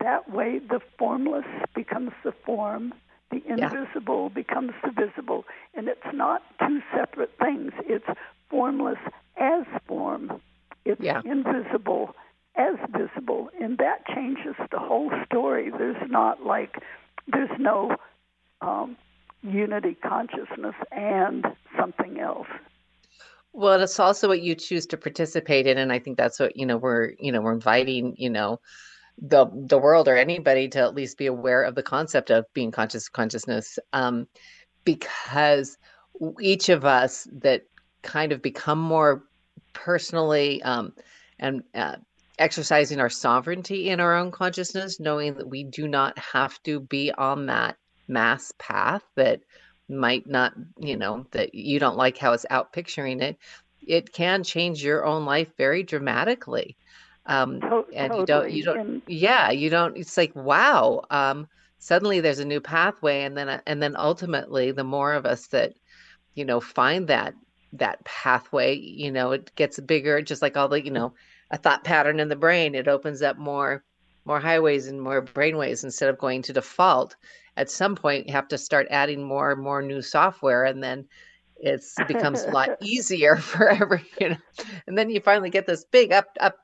that 0.00 0.30
way 0.30 0.58
the 0.58 0.80
formless 0.98 1.46
becomes 1.74 2.12
the 2.24 2.32
form 2.44 2.94
the 3.34 3.42
Yeah. 3.54 3.70
invisible 3.72 4.30
becomes 4.30 4.72
the 4.82 4.90
visible. 4.90 5.44
And 5.74 5.88
it's 5.88 6.06
not 6.12 6.42
two 6.60 6.80
separate 6.96 7.32
things. 7.38 7.72
It's 7.86 8.06
formless 8.48 8.98
as 9.36 9.64
form. 9.86 10.40
It's 10.84 11.00
Yeah. 11.00 11.22
invisible 11.24 12.14
as 12.56 12.76
visible. 12.90 13.50
And 13.60 13.78
that 13.78 14.06
changes 14.14 14.54
the 14.70 14.78
whole 14.78 15.10
story. 15.26 15.70
There's 15.70 16.08
not 16.08 16.44
like 16.44 16.76
there's 17.26 17.58
no 17.58 17.96
um, 18.60 18.96
unity 19.42 19.94
consciousness 19.94 20.74
and 20.92 21.46
something 21.78 22.20
else. 22.20 22.46
Well, 23.52 23.80
it's 23.80 24.00
also 24.00 24.28
what 24.28 24.42
you 24.42 24.54
choose 24.56 24.86
to 24.86 24.96
participate 24.96 25.66
in, 25.68 25.78
and 25.78 25.92
I 25.92 26.00
think 26.00 26.16
that's 26.18 26.40
what, 26.40 26.56
you 26.56 26.66
know, 26.66 26.76
we're, 26.76 27.12
you 27.20 27.30
know, 27.30 27.40
we're 27.40 27.52
inviting, 27.52 28.14
you 28.18 28.28
know, 28.28 28.60
the 29.18 29.46
the 29.52 29.78
world 29.78 30.08
or 30.08 30.16
anybody 30.16 30.68
to 30.68 30.80
at 30.80 30.94
least 30.94 31.18
be 31.18 31.26
aware 31.26 31.62
of 31.62 31.74
the 31.74 31.82
concept 31.82 32.30
of 32.30 32.44
being 32.52 32.70
conscious 32.70 33.08
consciousness, 33.08 33.78
um, 33.92 34.26
because 34.84 35.78
each 36.40 36.68
of 36.68 36.84
us 36.84 37.28
that 37.32 37.62
kind 38.02 38.32
of 38.32 38.42
become 38.42 38.78
more 38.78 39.24
personally 39.72 40.62
um, 40.62 40.92
and 41.38 41.62
uh, 41.74 41.96
exercising 42.38 43.00
our 43.00 43.10
sovereignty 43.10 43.90
in 43.90 44.00
our 44.00 44.14
own 44.14 44.30
consciousness, 44.30 45.00
knowing 45.00 45.34
that 45.34 45.48
we 45.48 45.64
do 45.64 45.88
not 45.88 46.18
have 46.18 46.62
to 46.62 46.80
be 46.80 47.12
on 47.12 47.46
that 47.46 47.76
mass 48.08 48.52
path 48.58 49.02
that 49.14 49.40
might 49.88 50.26
not, 50.26 50.52
you 50.78 50.96
know, 50.96 51.26
that 51.32 51.54
you 51.54 51.78
don't 51.78 51.96
like 51.96 52.18
how 52.18 52.32
it's 52.32 52.46
out 52.50 52.72
picturing 52.72 53.20
it, 53.20 53.36
it 53.86 54.12
can 54.12 54.42
change 54.42 54.82
your 54.82 55.04
own 55.04 55.24
life 55.24 55.48
very 55.56 55.82
dramatically. 55.82 56.76
Um, 57.26 57.60
and 57.94 58.14
you 58.14 58.26
don't, 58.26 58.50
you 58.50 58.62
don't, 58.64 59.02
yeah, 59.06 59.50
you 59.50 59.70
don't, 59.70 59.96
it's 59.96 60.16
like, 60.16 60.34
wow, 60.36 61.02
um, 61.10 61.48
suddenly 61.78 62.20
there's 62.20 62.38
a 62.38 62.44
new 62.44 62.60
pathway. 62.60 63.22
And 63.22 63.36
then, 63.36 63.60
and 63.66 63.82
then 63.82 63.96
ultimately, 63.96 64.72
the 64.72 64.84
more 64.84 65.14
of 65.14 65.24
us 65.26 65.46
that, 65.48 65.74
you 66.34 66.44
know, 66.44 66.60
find 66.60 67.08
that, 67.08 67.34
that 67.72 68.04
pathway, 68.04 68.74
you 68.74 69.10
know, 69.10 69.32
it 69.32 69.54
gets 69.56 69.80
bigger, 69.80 70.20
just 70.22 70.42
like 70.42 70.56
all 70.56 70.68
the, 70.68 70.84
you 70.84 70.90
know, 70.90 71.14
a 71.50 71.56
thought 71.56 71.84
pattern 71.84 72.20
in 72.20 72.28
the 72.28 72.36
brain, 72.36 72.74
it 72.74 72.88
opens 72.88 73.22
up 73.22 73.38
more, 73.38 73.82
more 74.24 74.40
highways 74.40 74.86
and 74.86 75.00
more 75.00 75.22
brainways 75.22 75.84
instead 75.84 76.08
of 76.08 76.18
going 76.18 76.42
to 76.42 76.52
default. 76.52 77.16
At 77.56 77.70
some 77.70 77.94
point, 77.94 78.26
you 78.26 78.32
have 78.32 78.48
to 78.48 78.58
start 78.58 78.86
adding 78.90 79.22
more 79.22 79.52
and 79.52 79.62
more 79.62 79.80
new 79.80 80.02
software, 80.02 80.64
and 80.64 80.82
then 80.82 81.06
it's 81.56 81.94
becomes 82.08 82.42
a 82.42 82.50
lot 82.50 82.70
easier 82.82 83.36
for 83.50 83.68
every, 83.68 84.04
you 84.20 84.30
know, 84.30 84.36
and 84.86 84.98
then 84.98 85.10
you 85.10 85.20
finally 85.20 85.50
get 85.50 85.66
this 85.66 85.84
big 85.84 86.12
up, 86.12 86.26
up, 86.40 86.58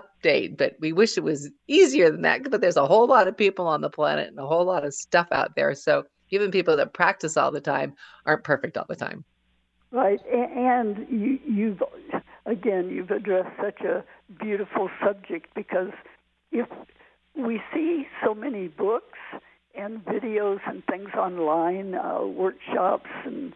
update. 0.00 0.56
But 0.56 0.76
we 0.80 0.92
wish 0.92 1.16
it 1.16 1.24
was 1.24 1.50
easier 1.68 2.10
than 2.10 2.22
that. 2.22 2.50
But 2.50 2.60
there's 2.60 2.76
a 2.76 2.86
whole 2.86 3.06
lot 3.06 3.28
of 3.28 3.36
people 3.36 3.66
on 3.66 3.80
the 3.80 3.90
planet 3.90 4.28
and 4.28 4.38
a 4.38 4.46
whole 4.46 4.64
lot 4.64 4.84
of 4.84 4.94
stuff 4.94 5.28
out 5.32 5.54
there. 5.56 5.74
So 5.74 6.04
even 6.30 6.50
people 6.50 6.76
that 6.76 6.92
practice 6.92 7.36
all 7.36 7.50
the 7.50 7.60
time 7.60 7.94
aren't 8.26 8.44
perfect 8.44 8.76
all 8.76 8.86
the 8.88 8.96
time. 8.96 9.24
Right, 9.90 10.20
and 10.26 11.06
you, 11.08 11.38
you've 11.46 11.82
again 12.46 12.90
you've 12.90 13.12
addressed 13.12 13.56
such 13.62 13.80
a 13.82 14.02
beautiful 14.40 14.90
subject 15.04 15.54
because 15.54 15.92
if 16.50 16.66
we 17.36 17.62
see 17.72 18.08
so 18.24 18.34
many 18.34 18.66
books 18.66 19.18
and 19.76 20.04
videos 20.04 20.58
and 20.66 20.84
things 20.86 21.10
online, 21.16 21.94
uh, 21.94 22.22
workshops 22.24 23.08
and 23.24 23.54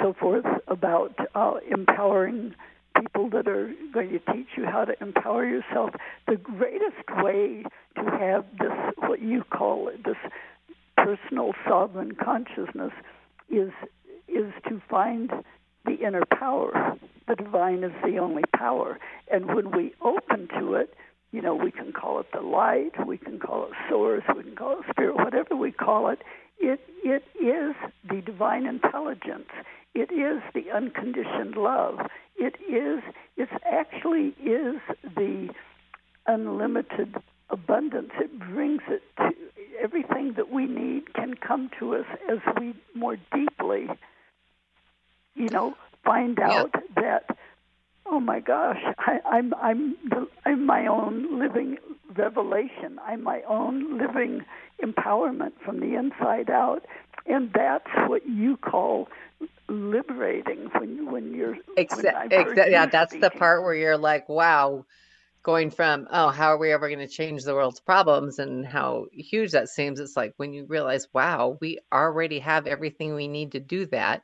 so 0.00 0.12
forth 0.12 0.44
about 0.66 1.14
uh, 1.34 1.54
empowering 1.70 2.54
people 3.00 3.30
that 3.30 3.48
are 3.48 3.72
going 3.92 4.10
to 4.10 4.18
teach 4.32 4.48
you 4.56 4.64
how 4.64 4.84
to 4.84 4.94
empower 5.00 5.46
yourself. 5.46 5.90
The 6.26 6.36
greatest 6.36 7.08
way 7.16 7.64
to 7.96 8.10
have 8.18 8.44
this, 8.58 8.72
what 8.98 9.20
you 9.20 9.44
call 9.44 9.88
it, 9.88 10.04
this 10.04 10.16
personal 10.96 11.52
sovereign 11.66 12.12
consciousness, 12.14 12.92
is 13.50 13.70
is 14.28 14.52
to 14.68 14.80
find 14.90 15.30
the 15.86 15.94
inner 16.06 16.24
power. 16.38 16.98
The 17.26 17.34
divine 17.34 17.82
is 17.82 17.92
the 18.04 18.18
only 18.18 18.44
power, 18.56 18.98
and 19.30 19.46
when 19.54 19.70
we 19.70 19.94
open 20.02 20.48
to 20.58 20.74
it, 20.74 20.94
you 21.32 21.42
know, 21.42 21.54
we 21.54 21.70
can 21.70 21.92
call 21.92 22.20
it 22.20 22.26
the 22.32 22.40
light, 22.40 22.92
we 23.06 23.18
can 23.18 23.38
call 23.38 23.64
it 23.64 23.72
source, 23.88 24.22
we 24.34 24.42
can 24.42 24.56
call 24.56 24.80
it 24.80 24.86
spirit, 24.90 25.16
whatever 25.16 25.56
we 25.56 25.72
call 25.72 26.08
it. 26.08 26.20
It 26.58 26.80
it 27.04 27.22
is 27.40 27.74
the 28.08 28.20
divine 28.20 28.66
intelligence. 28.66 29.48
It 29.94 30.12
is 30.12 30.42
the 30.54 30.70
unconditioned 30.70 31.56
love. 31.56 32.00
It 32.36 32.56
is 32.68 33.02
it 33.36 33.48
actually 33.70 34.28
is 34.44 34.80
the 35.16 35.50
unlimited 36.26 37.16
abundance. 37.50 38.10
It 38.20 38.38
brings 38.38 38.82
it 38.88 39.02
to 39.18 39.32
everything 39.80 40.34
that 40.36 40.50
we 40.50 40.66
need 40.66 41.14
can 41.14 41.34
come 41.34 41.70
to 41.78 41.96
us 41.96 42.06
as 42.30 42.38
we 42.60 42.74
more 42.94 43.16
deeply, 43.34 43.88
you 45.34 45.48
know, 45.50 45.74
find 46.04 46.38
Yeah. 46.38 46.64
out 46.64 46.74
that 46.96 47.24
oh 48.06 48.20
my 48.20 48.40
gosh, 48.40 48.80
I, 48.98 49.20
I'm 49.26 49.54
I'm 49.54 49.96
the, 50.08 50.28
I'm 50.46 50.66
my 50.66 50.86
own 50.86 51.38
living 51.38 51.78
revelation. 52.16 52.98
I'm 53.06 53.22
my 53.22 53.42
own 53.42 53.98
living 53.98 54.44
empowerment 54.82 55.52
from 55.64 55.80
the 55.80 55.94
inside 55.94 56.50
out, 56.50 56.84
and 57.28 57.50
that's 57.54 57.88
what 58.08 58.26
you 58.26 58.56
call 58.58 59.08
liberating 59.68 60.70
when 60.78 61.10
when 61.12 61.34
you're 61.34 61.56
when 61.94 62.06
Exa- 62.06 62.14
I've 62.14 62.34
heard 62.34 62.60
exa- 62.60 62.70
yeah, 62.70 62.86
that's 62.86 63.16
the 63.16 63.30
part 63.30 63.62
where 63.62 63.74
you're 63.74 63.98
like, 63.98 64.28
wow, 64.28 64.84
going 65.42 65.70
from, 65.70 66.06
oh, 66.10 66.28
how 66.30 66.48
are 66.48 66.58
we 66.58 66.72
ever 66.72 66.88
going 66.88 67.00
to 67.00 67.08
change 67.08 67.44
the 67.44 67.54
world's 67.54 67.80
problems 67.80 68.38
and 68.38 68.66
how 68.66 69.06
huge 69.12 69.52
that 69.52 69.68
seems. 69.68 70.00
It's 70.00 70.16
like 70.16 70.34
when 70.36 70.52
you 70.52 70.66
realize, 70.66 71.08
wow, 71.14 71.58
we 71.60 71.78
already 71.92 72.40
have 72.40 72.66
everything 72.66 73.14
we 73.14 73.28
need 73.28 73.52
to 73.52 73.60
do 73.60 73.86
that. 73.86 74.22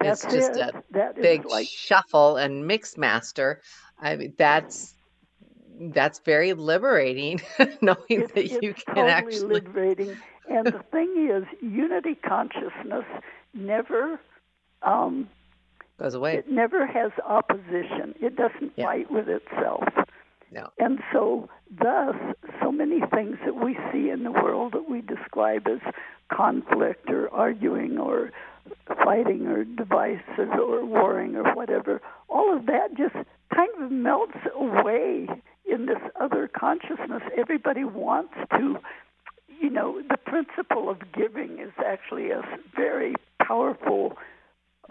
That's 0.00 0.22
it's 0.22 0.32
just 0.32 0.56
it. 0.56 0.56
a 0.56 0.74
That 0.92 1.16
big 1.20 1.44
like 1.46 1.68
shuffle 1.68 2.36
and 2.36 2.66
mix 2.66 2.96
master. 2.96 3.62
I 4.00 4.16
mean, 4.16 4.34
that's 4.38 4.94
that's 5.94 6.20
very 6.24 6.52
liberating 6.54 7.40
knowing 7.82 7.96
it's, 8.10 8.32
that 8.34 8.62
you 8.62 8.74
can 8.94 9.08
totally 9.08 9.08
actually 9.08 9.60
liberating. 9.64 10.16
And 10.48 10.66
the 10.66 10.82
thing 10.90 11.28
is, 11.30 11.44
unity 11.60 12.14
consciousness 12.14 13.04
never 13.54 14.20
um, 14.82 15.28
goes 15.98 16.14
away. 16.14 16.34
it 16.34 16.50
never 16.50 16.86
has 16.86 17.12
opposition. 17.26 18.14
It 18.20 18.36
doesn't 18.36 18.72
Yeah. 18.76 18.86
fight 18.86 19.10
with 19.10 19.28
itself. 19.28 19.84
No. 20.50 20.68
And 20.78 21.00
so, 21.12 21.48
thus, 21.70 22.14
so 22.60 22.70
many 22.72 23.00
things 23.14 23.38
that 23.44 23.54
we 23.56 23.78
see 23.90 24.10
in 24.10 24.22
the 24.24 24.32
world 24.32 24.72
that 24.72 24.88
we 24.90 25.00
describe 25.00 25.66
as 25.66 25.80
conflict 26.30 27.08
or 27.10 27.32
arguing 27.32 27.96
or 27.98 28.32
fighting 29.02 29.46
or 29.46 29.64
devices 29.64 30.50
or 30.60 30.84
warring 30.84 31.36
or 31.36 31.54
whatever, 31.54 32.02
all 32.28 32.54
of 32.54 32.66
that 32.66 32.94
just 32.96 33.14
kind 33.54 33.70
of 33.80 33.90
melts 33.90 34.36
away 34.54 35.28
in 35.64 35.86
this 35.86 35.98
other 36.20 36.48
consciousness. 36.48 37.22
Everybody 37.36 37.84
wants 37.84 38.34
to, 38.58 38.78
you 39.62 39.70
know, 39.70 40.02
the 40.10 40.16
principle 40.16 40.90
of 40.90 40.98
giving 41.12 41.60
is 41.60 41.72
actually 41.86 42.30
a 42.30 42.42
very 42.74 43.14
powerful 43.40 44.18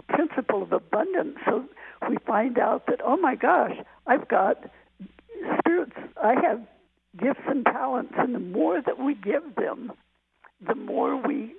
principle 0.07 0.63
of 0.63 0.71
abundance. 0.71 1.37
So 1.45 1.65
we 2.09 2.17
find 2.25 2.57
out 2.57 2.87
that, 2.87 3.01
oh 3.03 3.17
my 3.17 3.35
gosh, 3.35 3.75
I've 4.07 4.27
got 4.29 4.63
spirits, 5.59 5.93
I 6.21 6.35
have 6.41 6.61
gifts 7.17 7.41
and 7.47 7.65
talents, 7.65 8.13
and 8.17 8.33
the 8.33 8.39
more 8.39 8.81
that 8.81 8.97
we 8.97 9.13
give 9.13 9.55
them, 9.55 9.91
the 10.65 10.75
more 10.75 11.17
we 11.17 11.53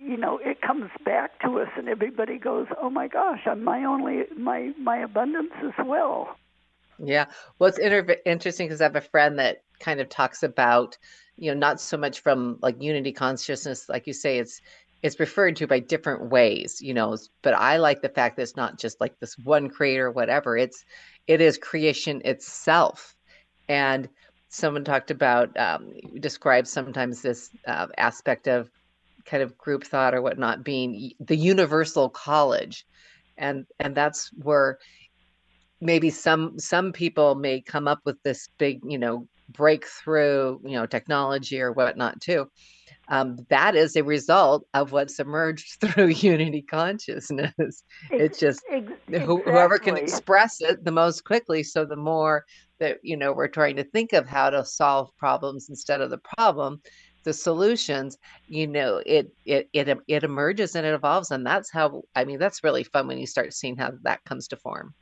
you 0.00 0.18
know 0.18 0.38
it 0.44 0.60
comes 0.60 0.90
back 1.04 1.40
to 1.40 1.58
us 1.60 1.68
and 1.78 1.88
everybody 1.88 2.36
goes 2.36 2.66
oh 2.82 2.90
my 2.90 3.08
gosh 3.08 3.40
i'm 3.46 3.64
my 3.64 3.84
only 3.84 4.24
my 4.36 4.70
my 4.78 4.98
abundance 4.98 5.52
as 5.62 5.72
well 5.86 6.36
yeah 6.98 7.24
well 7.58 7.68
it's 7.68 7.78
inter- 7.78 8.18
interesting 8.26 8.66
because 8.66 8.82
i 8.82 8.84
have 8.84 8.96
a 8.96 9.00
friend 9.00 9.38
that 9.38 9.62
kind 9.80 10.00
of 10.00 10.08
talks 10.10 10.42
about 10.42 10.98
you 11.36 11.52
know 11.52 11.58
not 11.58 11.80
so 11.80 11.96
much 11.96 12.20
from 12.20 12.58
like 12.62 12.80
unity 12.80 13.12
consciousness 13.12 13.88
like 13.88 14.06
you 14.06 14.12
say 14.12 14.38
it's 14.38 14.60
it's 15.02 15.20
referred 15.20 15.54
to 15.56 15.66
by 15.66 15.78
different 15.78 16.30
ways 16.30 16.80
you 16.80 16.94
know 16.94 17.16
but 17.42 17.54
i 17.54 17.76
like 17.76 18.02
the 18.02 18.08
fact 18.08 18.36
that 18.36 18.42
it's 18.42 18.56
not 18.56 18.78
just 18.78 19.00
like 19.00 19.18
this 19.20 19.36
one 19.38 19.68
creator 19.68 20.10
whatever 20.10 20.56
it's 20.56 20.84
it 21.26 21.40
is 21.40 21.58
creation 21.58 22.20
itself. 22.24 23.16
And 23.68 24.08
someone 24.48 24.84
talked 24.84 25.10
about 25.10 25.56
um, 25.58 25.92
describes 26.20 26.70
sometimes 26.70 27.22
this 27.22 27.50
uh, 27.66 27.86
aspect 27.96 28.46
of 28.46 28.70
kind 29.24 29.42
of 29.42 29.56
group 29.56 29.84
thought 29.84 30.14
or 30.14 30.22
whatnot 30.22 30.64
being 30.64 31.12
the 31.20 31.36
universal 31.36 32.08
college. 32.10 32.86
And 33.36 33.66
and 33.80 33.94
that's 33.94 34.30
where 34.42 34.78
maybe 35.80 36.10
some 36.10 36.58
some 36.58 36.92
people 36.92 37.34
may 37.34 37.60
come 37.60 37.88
up 37.88 38.00
with 38.04 38.22
this 38.22 38.48
big 38.58 38.80
you 38.86 38.98
know 38.98 39.26
breakthrough 39.48 40.58
you 40.64 40.72
know 40.72 40.86
technology 40.86 41.60
or 41.60 41.72
whatnot 41.72 42.20
too 42.20 42.46
um, 43.08 43.36
that 43.50 43.74
is 43.74 43.96
a 43.96 44.02
result 44.02 44.66
of 44.72 44.92
what's 44.92 45.18
emerged 45.18 45.80
through 45.80 46.08
unity 46.08 46.62
consciousness 46.62 47.84
it's 48.10 48.38
just 48.38 48.62
exactly. 48.70 49.20
whoever 49.20 49.78
can 49.78 49.96
express 49.96 50.60
it 50.60 50.84
the 50.84 50.90
most 50.90 51.24
quickly 51.24 51.62
so 51.62 51.84
the 51.84 51.96
more 51.96 52.44
that 52.80 52.98
you 53.02 53.16
know 53.16 53.32
we're 53.32 53.48
trying 53.48 53.76
to 53.76 53.84
think 53.84 54.12
of 54.12 54.26
how 54.26 54.50
to 54.50 54.64
solve 54.64 55.10
problems 55.16 55.68
instead 55.68 56.00
of 56.00 56.10
the 56.10 56.20
problem 56.36 56.80
the 57.24 57.32
solutions 57.32 58.18
you 58.48 58.66
know 58.66 59.02
it 59.06 59.30
it 59.44 59.68
it 59.72 59.98
it 60.08 60.22
emerges 60.22 60.74
and 60.74 60.86
it 60.86 60.94
evolves 60.94 61.30
and 61.30 61.46
that's 61.46 61.70
how 61.70 62.02
i 62.14 62.24
mean 62.24 62.38
that's 62.38 62.64
really 62.64 62.84
fun 62.84 63.06
when 63.06 63.18
you 63.18 63.26
start 63.26 63.52
seeing 63.52 63.76
how 63.76 63.90
that 64.02 64.22
comes 64.24 64.46
to 64.48 64.56
form 64.56 64.94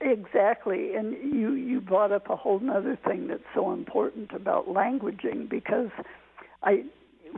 exactly 0.00 0.94
and 0.94 1.12
you 1.12 1.52
you 1.54 1.80
brought 1.80 2.12
up 2.12 2.28
a 2.30 2.36
whole 2.36 2.60
other 2.70 2.98
thing 3.06 3.28
that's 3.28 3.42
so 3.54 3.72
important 3.72 4.30
about 4.32 4.68
languaging 4.68 5.48
because 5.48 5.90
i 6.62 6.82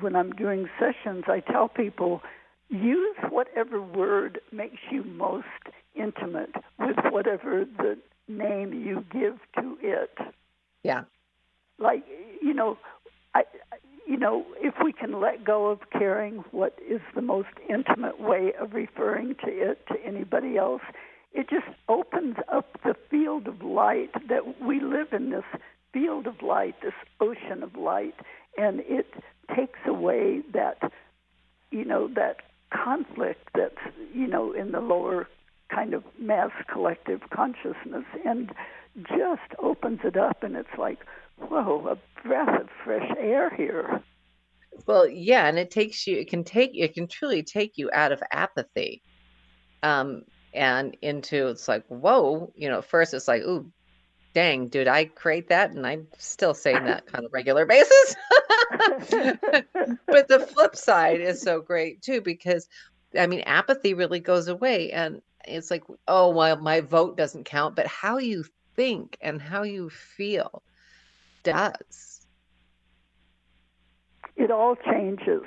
when 0.01 0.17
i'm 0.17 0.33
doing 0.33 0.69
sessions 0.79 1.25
i 1.29 1.41
tell 1.41 1.69
people 1.69 2.21
use 2.69 3.17
whatever 3.31 3.81
word 3.81 4.41
makes 4.53 4.79
you 4.91 5.05
most 5.05 5.47
intimate 5.95 6.55
with 6.79 6.97
whatever 7.11 7.65
the 7.79 7.97
name 8.29 8.73
you 8.73 9.05
give 9.13 9.39
to 9.55 9.77
it. 9.81 10.17
Yeah. 10.83 11.05
Like 11.79 12.05
you 12.41 12.55
know 12.55 12.79
I, 13.35 13.45
you 14.07 14.17
know, 14.17 14.45
if 14.59 14.75
we 14.85 14.93
can 14.93 15.21
let 15.21 15.45
go 15.45 15.69
of 15.69 15.81
caring 15.91 16.45
what 16.51 16.79
is 16.89 17.01
the 17.15 17.23
most 17.23 17.49
intimate 17.69 18.21
way 18.21 18.53
of 18.61 18.75
referring 18.75 19.35
to 19.45 19.49
it 19.49 19.85
to 19.89 19.95
anybody 20.05 20.57
else, 20.57 20.83
it 21.35 21.51
just 21.51 21.67
opens 21.89 22.37
up 22.53 22.79
the 22.85 22.95
field 23.11 23.47
of 23.49 23.63
light 23.63 24.13
that 24.29 24.61
we 24.63 24.81
live 24.81 25.13
in 25.13 25.31
this 25.31 25.45
field 25.93 26.27
of 26.27 26.43
light, 26.43 26.75
this 26.83 26.95
ocean 27.21 27.63
of 27.63 27.77
light, 27.77 28.15
and 28.57 28.81
it 28.81 29.13
takes 29.55 29.81
away 29.87 30.43
that, 30.53 30.93
you 31.71 31.85
know, 31.85 32.09
that 32.09 32.37
conflict 32.73 33.49
that's, 33.55 33.79
you 34.15 34.27
know, 34.27 34.53
in 34.53 34.73
the 34.73 34.81
lower 34.81 35.29
kind 35.69 35.93
of 35.93 36.05
mass 36.19 36.51
collective 36.73 37.21
consciousness 37.31 38.05
and 38.25 38.53
just 39.09 39.55
opens 39.59 40.01
it 40.05 40.17
up. 40.17 40.43
And 40.43 40.57
it's 40.57 40.79
like 40.79 41.01
whoa, 41.39 41.87
a 41.89 42.27
breath 42.27 42.61
of 42.61 42.69
fresh 42.85 43.11
air 43.19 43.55
here. 43.55 44.03
Well, 44.87 45.09
yeah, 45.09 45.47
and 45.47 45.59
it 45.59 45.71
takes 45.71 46.07
you, 46.07 46.19
it 46.19 46.29
can 46.29 46.45
take, 46.45 46.73
it 46.75 46.95
can 46.95 47.07
truly 47.07 47.43
take 47.43 47.73
you 47.77 47.91
out 47.93 48.13
of 48.13 48.23
apathy. 48.33 49.03
Um, 49.83 50.23
and 50.55 50.97
into, 51.03 51.49
it's 51.49 51.69
like, 51.69 51.85
whoa, 51.89 52.53
you 52.55 52.69
know, 52.69 52.83
first 52.83 53.15
it's 53.15 53.29
like, 53.29 53.43
ooh, 53.43 53.71
dang, 54.35 54.69
did 54.69 54.89
I 54.89 55.07
create 55.07 55.49
that? 55.49 55.71
And 55.71 55.87
I'm 55.87 56.09
still 56.19 56.55
saying 56.55 56.85
that 56.85 57.07
kind 57.07 57.25
of 57.25 57.33
regular 57.33 57.67
basis. 57.67 58.17
but 60.07 60.29
the 60.29 60.49
flip 60.53 60.77
side 60.77 61.21
is 61.21 61.41
so 61.41 61.61
great 61.61 62.03
too, 62.03 62.21
because 62.21 62.69
I 63.19 63.27
mean, 63.27 63.41
apathy 63.41 63.95
really 63.95 64.21
goes 64.21 64.49
away. 64.49 64.91
And 64.93 65.23
it's 65.47 65.71
like, 65.71 65.85
oh, 66.09 66.31
well, 66.31 66.57
my 66.57 66.81
vote 66.81 67.17
doesn't 67.17 67.45
count, 67.45 67.77
but 67.77 67.87
how 67.87 68.19
you 68.19 68.45
think 68.75 69.17
and 69.21 69.41
how 69.41 69.63
you 69.63 69.91
feel 69.91 70.63
does. 71.43 72.27
It 74.37 74.51
all 74.51 74.77
changes. 74.77 75.43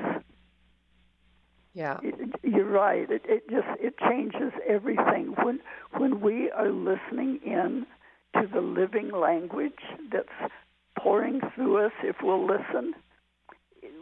Yeah. 1.77 1.99
You're 2.41 2.65
right. 2.65 3.09
It, 3.11 3.21
it 3.25 3.47
just 3.51 3.67
it 3.79 3.93
changes 3.99 4.51
everything 4.67 5.35
when 5.43 5.59
when 5.95 6.21
we 6.21 6.49
are 6.49 6.71
listening 6.71 7.39
in 7.45 7.85
to 8.33 8.47
the 8.51 8.61
living 8.61 9.11
language 9.11 9.83
that's 10.11 10.51
pouring 10.97 11.39
through 11.53 11.85
us 11.85 11.91
if 12.03 12.15
we'll 12.23 12.47
listen 12.47 12.95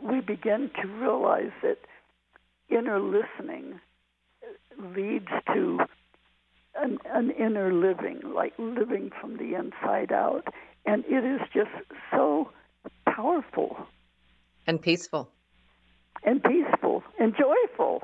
we 0.01 0.21
begin 0.21 0.69
to 0.81 0.87
realize 0.87 1.51
that 1.61 1.79
inner 2.69 2.99
listening 2.99 3.79
leads 4.95 5.27
to 5.53 5.79
an, 6.75 6.97
an 7.13 7.31
inner 7.31 7.73
living, 7.73 8.21
like 8.33 8.53
living 8.57 9.11
from 9.19 9.37
the 9.37 9.55
inside 9.55 10.11
out. 10.11 10.47
And 10.85 11.03
it 11.07 11.23
is 11.23 11.41
just 11.53 11.71
so 12.11 12.51
powerful. 13.07 13.77
And 14.67 14.81
peaceful. 14.81 15.29
And 16.23 16.43
peaceful 16.43 16.74
and 17.19 17.35
joyful. 17.35 18.03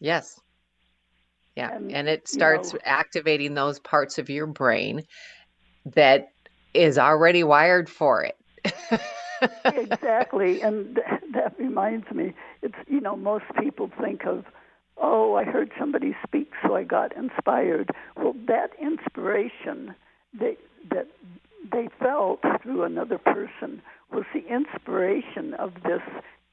Yes. 0.00 0.40
Yeah. 1.56 1.74
And, 1.74 1.92
and 1.92 2.08
it 2.08 2.28
starts 2.28 2.72
you 2.72 2.78
know, 2.78 2.82
activating 2.84 3.54
those 3.54 3.78
parts 3.78 4.18
of 4.18 4.28
your 4.28 4.46
brain 4.46 5.04
that 5.86 6.28
is 6.74 6.98
already 6.98 7.44
wired 7.44 7.88
for 7.88 8.24
it. 8.24 8.36
exactly. 9.64 10.60
And 10.62 10.96
th- 10.96 11.32
that 11.32 11.54
reminds 11.58 12.10
me, 12.10 12.34
it's, 12.62 12.74
you 12.88 13.00
know, 13.00 13.16
most 13.16 13.44
people 13.60 13.90
think 14.00 14.24
of, 14.26 14.44
oh, 14.96 15.34
I 15.34 15.44
heard 15.44 15.70
somebody 15.78 16.16
speak, 16.26 16.50
so 16.66 16.74
I 16.74 16.84
got 16.84 17.16
inspired. 17.16 17.90
Well, 18.16 18.34
that 18.46 18.70
inspiration 18.80 19.94
that, 20.40 20.56
that 20.90 21.08
they 21.70 21.88
felt 22.00 22.40
through 22.62 22.82
another 22.82 23.18
person 23.18 23.82
was 24.12 24.24
the 24.32 24.46
inspiration 24.52 25.54
of 25.54 25.74
this 25.84 26.02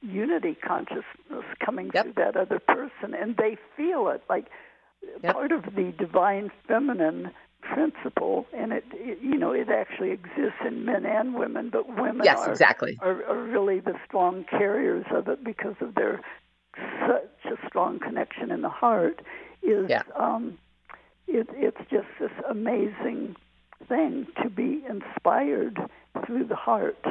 unity 0.02 0.54
consciousness 0.54 1.44
coming 1.64 1.90
yep. 1.94 2.04
through 2.04 2.12
that 2.14 2.36
other 2.36 2.58
person, 2.58 3.14
and 3.14 3.36
they 3.36 3.56
feel 3.76 4.08
it 4.08 4.22
like 4.28 4.46
yep. 5.22 5.34
part 5.34 5.52
of 5.52 5.64
the 5.74 5.92
divine 5.98 6.50
feminine 6.66 7.30
principle, 7.60 8.46
and 8.52 8.72
it, 8.72 8.84
it, 8.92 9.18
you 9.22 9.36
know 9.36 9.52
it 9.52 9.68
actually 9.68 10.10
exists 10.10 10.58
in 10.66 10.84
men 10.84 11.06
and 11.06 11.34
women, 11.34 11.70
but 11.70 11.88
women 11.88 12.22
yes, 12.24 12.38
are, 12.40 12.50
exactly. 12.50 12.98
are 13.00 13.24
are 13.24 13.42
really 13.42 13.80
the 13.80 13.94
strong 14.06 14.44
carriers 14.50 15.06
of 15.10 15.28
it 15.28 15.44
because 15.44 15.76
of 15.80 15.94
their 15.94 16.20
such 17.06 17.52
a 17.52 17.68
strong 17.68 17.98
connection 17.98 18.50
in 18.50 18.62
the 18.62 18.68
heart. 18.68 19.22
Is 19.62 19.86
yeah. 19.88 20.02
um, 20.18 20.58
it, 21.28 21.48
it's 21.52 21.90
just 21.90 22.08
this 22.20 22.32
amazing 22.50 23.36
thing 23.88 24.26
to 24.42 24.50
be 24.50 24.82
inspired 24.88 25.78
through 26.26 26.46
the 26.46 26.56
heart. 26.56 27.04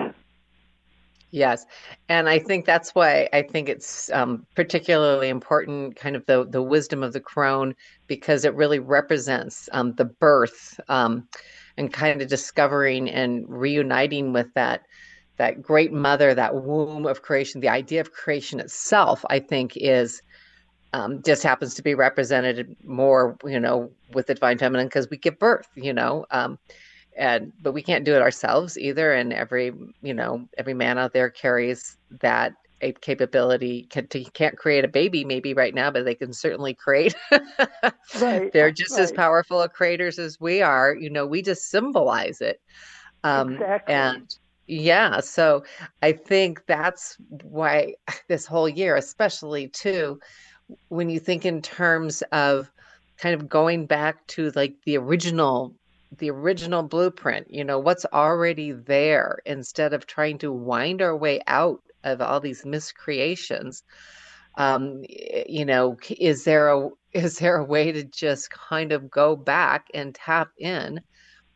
Yes, 1.33 1.65
and 2.09 2.27
I 2.27 2.39
think 2.39 2.65
that's 2.65 2.93
why 2.93 3.29
I 3.31 3.41
think 3.43 3.69
it's 3.69 4.11
um, 4.11 4.45
particularly 4.53 5.29
important, 5.29 5.95
kind 5.95 6.17
of 6.17 6.25
the 6.25 6.45
the 6.45 6.61
wisdom 6.61 7.03
of 7.03 7.13
the 7.13 7.21
crone, 7.21 7.73
because 8.07 8.43
it 8.43 8.53
really 8.53 8.79
represents 8.79 9.69
um, 9.71 9.93
the 9.95 10.03
birth 10.05 10.77
um, 10.89 11.29
and 11.77 11.93
kind 11.93 12.21
of 12.21 12.27
discovering 12.27 13.09
and 13.09 13.45
reuniting 13.47 14.33
with 14.33 14.53
that 14.55 14.81
that 15.37 15.61
great 15.61 15.93
mother, 15.93 16.33
that 16.35 16.53
womb 16.55 17.05
of 17.05 17.21
creation. 17.21 17.61
The 17.61 17.69
idea 17.69 18.01
of 18.01 18.11
creation 18.11 18.59
itself, 18.59 19.23
I 19.29 19.39
think, 19.39 19.77
is 19.77 20.21
um, 20.93 21.21
just 21.23 21.43
happens 21.43 21.75
to 21.75 21.83
be 21.83 21.95
represented 21.95 22.75
more, 22.83 23.37
you 23.45 23.59
know, 23.59 23.91
with 24.13 24.27
the 24.27 24.35
divine 24.35 24.57
feminine 24.59 24.87
because 24.87 25.09
we 25.09 25.17
give 25.17 25.39
birth, 25.39 25.67
you 25.75 25.93
know. 25.93 26.25
And 27.17 27.51
but 27.61 27.73
we 27.73 27.83
can't 27.83 28.05
do 28.05 28.15
it 28.15 28.21
ourselves 28.21 28.77
either 28.77 29.13
and 29.13 29.33
every 29.33 29.73
you 30.01 30.13
know 30.13 30.47
every 30.57 30.73
man 30.73 30.97
out 30.97 31.13
there 31.13 31.29
carries 31.29 31.97
that 32.21 32.53
a 32.81 32.91
capability 32.93 33.83
can 33.89 34.07
can't 34.33 34.57
create 34.57 34.83
a 34.83 34.87
baby 34.87 35.23
maybe 35.23 35.53
right 35.53 35.73
now 35.73 35.91
but 35.91 36.05
they 36.05 36.15
can 36.15 36.33
certainly 36.33 36.73
create 36.73 37.15
right 38.19 38.51
they're 38.53 38.71
just 38.71 38.93
right. 38.93 39.01
as 39.01 39.11
powerful 39.11 39.61
of 39.61 39.71
creators 39.71 40.17
as 40.17 40.39
we 40.39 40.61
are 40.61 40.95
you 40.95 41.09
know 41.09 41.25
we 41.25 41.41
just 41.41 41.69
symbolize 41.69 42.41
it 42.41 42.59
um 43.23 43.53
exactly. 43.53 43.93
and 43.93 44.35
yeah 44.67 45.19
so 45.19 45.63
i 46.01 46.11
think 46.11 46.63
that's 46.65 47.17
why 47.43 47.93
this 48.27 48.45
whole 48.45 48.69
year 48.69 48.95
especially 48.95 49.67
too 49.67 50.19
when 50.89 51.09
you 51.09 51.19
think 51.19 51.45
in 51.45 51.61
terms 51.61 52.23
of 52.31 52.71
kind 53.17 53.35
of 53.35 53.47
going 53.47 53.85
back 53.85 54.25
to 54.27 54.51
like 54.55 54.73
the 54.85 54.97
original 54.97 55.75
the 56.17 56.29
original 56.29 56.83
blueprint 56.83 57.47
you 57.49 57.63
know 57.63 57.79
what's 57.79 58.05
already 58.13 58.71
there 58.71 59.39
instead 59.45 59.93
of 59.93 60.05
trying 60.05 60.37
to 60.37 60.51
wind 60.51 61.01
our 61.01 61.15
way 61.15 61.39
out 61.47 61.81
of 62.03 62.21
all 62.21 62.39
these 62.39 62.65
miscreations 62.65 63.83
um 64.57 65.01
you 65.07 65.65
know 65.65 65.95
is 66.19 66.43
there 66.43 66.69
a 66.69 66.89
is 67.13 67.39
there 67.39 67.57
a 67.57 67.65
way 67.65 67.91
to 67.91 68.03
just 68.05 68.49
kind 68.51 68.91
of 68.91 69.09
go 69.11 69.35
back 69.35 69.87
and 69.93 70.15
tap 70.15 70.49
in 70.57 71.01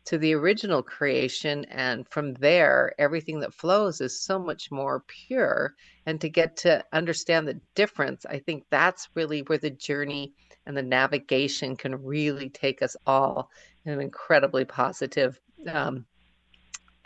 to 0.04 0.18
the 0.18 0.34
original 0.34 0.82
creation? 0.82 1.64
And 1.70 2.06
from 2.08 2.34
there 2.34 2.92
everything 2.98 3.40
that 3.40 3.54
flows 3.54 4.00
is 4.00 4.22
so 4.22 4.38
much 4.38 4.70
more 4.70 5.02
pure. 5.08 5.74
And 6.06 6.20
to 6.20 6.28
get 6.28 6.56
to 6.58 6.84
understand 6.92 7.48
the 7.48 7.60
difference 7.74 8.24
i 8.26 8.38
think 8.38 8.64
that's 8.70 9.08
really 9.14 9.40
where 9.42 9.58
the 9.58 9.70
journey 9.70 10.32
and 10.66 10.76
the 10.76 10.82
navigation 10.82 11.76
can 11.76 12.02
really 12.02 12.48
take 12.48 12.82
us 12.82 12.96
all 13.06 13.50
in 13.84 13.92
an 13.92 14.00
incredibly 14.00 14.64
positive 14.64 15.38
um, 15.68 16.04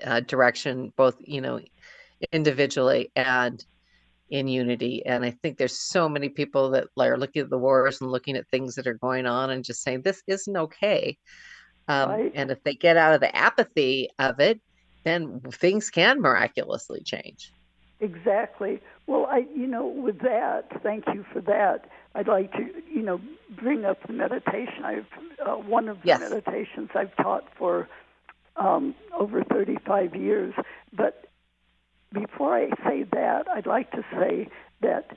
uh, 0.04 0.20
direction 0.20 0.92
both 0.96 1.16
you 1.20 1.40
know 1.40 1.60
individually 2.32 3.10
and 3.16 3.64
in 4.30 4.46
unity 4.46 5.04
and 5.04 5.24
i 5.24 5.30
think 5.30 5.58
there's 5.58 5.78
so 5.78 6.08
many 6.08 6.28
people 6.28 6.70
that 6.70 6.86
are 6.98 7.18
looking 7.18 7.42
at 7.42 7.50
the 7.50 7.58
wars 7.58 8.00
and 8.00 8.10
looking 8.10 8.36
at 8.36 8.48
things 8.48 8.74
that 8.74 8.86
are 8.86 8.94
going 8.94 9.26
on 9.26 9.50
and 9.50 9.64
just 9.64 9.82
saying 9.82 10.00
this 10.02 10.22
isn't 10.26 10.56
okay 10.56 11.16
um, 11.90 12.10
right. 12.10 12.32
And 12.36 12.52
if 12.52 12.62
they 12.62 12.74
get 12.74 12.96
out 12.96 13.14
of 13.14 13.20
the 13.20 13.34
apathy 13.34 14.10
of 14.20 14.38
it, 14.38 14.60
then 15.04 15.40
things 15.50 15.90
can 15.90 16.20
miraculously 16.20 17.02
change. 17.02 17.52
Exactly. 17.98 18.80
Well, 19.08 19.26
I, 19.26 19.46
you 19.54 19.66
know, 19.66 19.86
with 19.86 20.20
that, 20.20 20.82
thank 20.84 21.04
you 21.12 21.24
for 21.32 21.40
that. 21.42 21.90
I'd 22.14 22.28
like 22.28 22.52
to, 22.52 22.68
you 22.92 23.02
know, 23.02 23.20
bring 23.50 23.84
up 23.84 24.06
the 24.06 24.12
meditation. 24.12 24.84
I've 24.84 25.06
uh, 25.44 25.54
one 25.54 25.88
of 25.88 26.02
the 26.02 26.08
yes. 26.08 26.20
meditations 26.20 26.90
I've 26.94 27.14
taught 27.16 27.44
for 27.56 27.88
um, 28.56 28.94
over 29.18 29.42
35 29.44 30.14
years. 30.16 30.54
But 30.92 31.26
before 32.12 32.56
I 32.56 32.70
say 32.86 33.04
that, 33.12 33.46
I'd 33.48 33.66
like 33.66 33.90
to 33.92 34.04
say 34.12 34.48
that, 34.82 35.16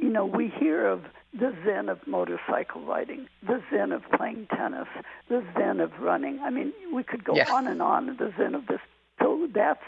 you 0.00 0.08
know, 0.08 0.26
we 0.26 0.48
hear 0.48 0.86
of 0.86 1.04
the 1.32 1.54
zen 1.64 1.88
of 1.88 2.06
motorcycle 2.06 2.82
riding, 2.82 3.28
the 3.46 3.62
zen 3.70 3.92
of 3.92 4.02
playing 4.16 4.46
tennis, 4.54 4.88
the 5.28 5.44
zen 5.56 5.80
of 5.80 5.92
running. 6.00 6.40
I 6.40 6.50
mean, 6.50 6.72
we 6.92 7.02
could 7.02 7.24
go 7.24 7.34
yeah. 7.34 7.52
on 7.52 7.66
and 7.66 7.82
on. 7.82 8.06
The 8.18 8.32
zen 8.36 8.54
of 8.54 8.66
this. 8.66 8.80
So 9.20 9.48
that's 9.54 9.82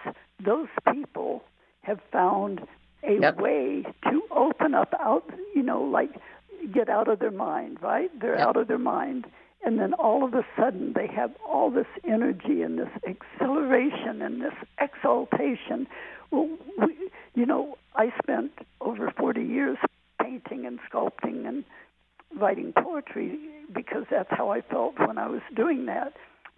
those 0.45 0.69
people 0.93 1.43
have 1.83 2.01
found 2.13 2.61
a 3.03 3.19
yep. 3.21 3.39
way 3.39 3.85
to 4.05 4.23
open 4.31 4.75
up 4.75 4.95
out. 5.01 5.25
You 5.59 5.65
know, 5.65 5.83
like 5.83 6.11
get 6.73 6.89
out 6.89 7.09
of 7.09 7.19
their 7.19 7.33
mind. 7.33 7.79
Right? 7.83 8.11
They're 8.21 8.39
yep. 8.39 8.49
out 8.49 8.57
of 8.57 8.69
their 8.69 8.79
mind. 8.79 9.27
And 9.65 9.79
then 9.81 9.93
all 9.93 10.25
of 10.25 10.35
a 10.35 10.47
sudden, 10.57 10.93
they 10.95 11.09
have 11.09 11.33
all 11.45 11.69
this 11.71 11.89
energy 12.05 12.63
and 12.63 12.79
this 12.79 12.89
acceleration 13.07 14.23
and 14.23 14.41
this 14.41 14.55
exaltation. 14.81 15.89
Well, 16.31 16.49
we, 16.79 17.11
you 17.35 17.45
know, 17.45 17.77
I 17.97 18.13
spent 18.23 18.53
over 18.81 19.11
40 19.11 19.43
years 19.43 19.77
painting 20.23 20.65
and 20.65 20.79
sculpting 20.89 21.47
and 21.49 21.65
writing 22.37 22.73
poetry 22.73 23.37
because 23.75 24.05
that's 24.11 24.31
how 24.31 24.51
I 24.51 24.61
felt 24.61 24.99
when 24.99 25.19
I 25.19 25.27
was 25.27 25.43
doing 25.57 25.87
that. 25.87 26.15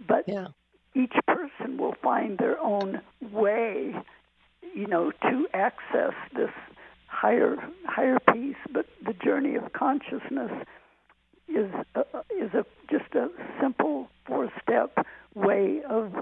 But 0.06 0.24
yeah. 0.26 0.48
each 0.94 1.14
person 1.26 1.78
will 1.78 1.94
find 2.02 2.36
their 2.36 2.58
own 2.60 3.00
way, 3.32 3.94
you 4.74 4.86
know, 4.86 5.10
to 5.22 5.46
access 5.54 6.14
this 6.34 6.50
higher 7.10 7.56
higher 7.86 8.18
peace. 8.32 8.56
But 8.72 8.86
the 9.04 9.12
journey 9.12 9.56
of 9.56 9.72
consciousness 9.72 10.52
is 11.48 11.70
a, 11.94 12.00
is 12.30 12.54
a 12.54 12.64
just 12.90 13.14
a 13.14 13.28
simple 13.60 14.08
four 14.26 14.50
step 14.62 15.06
way 15.34 15.82
of 15.88 16.12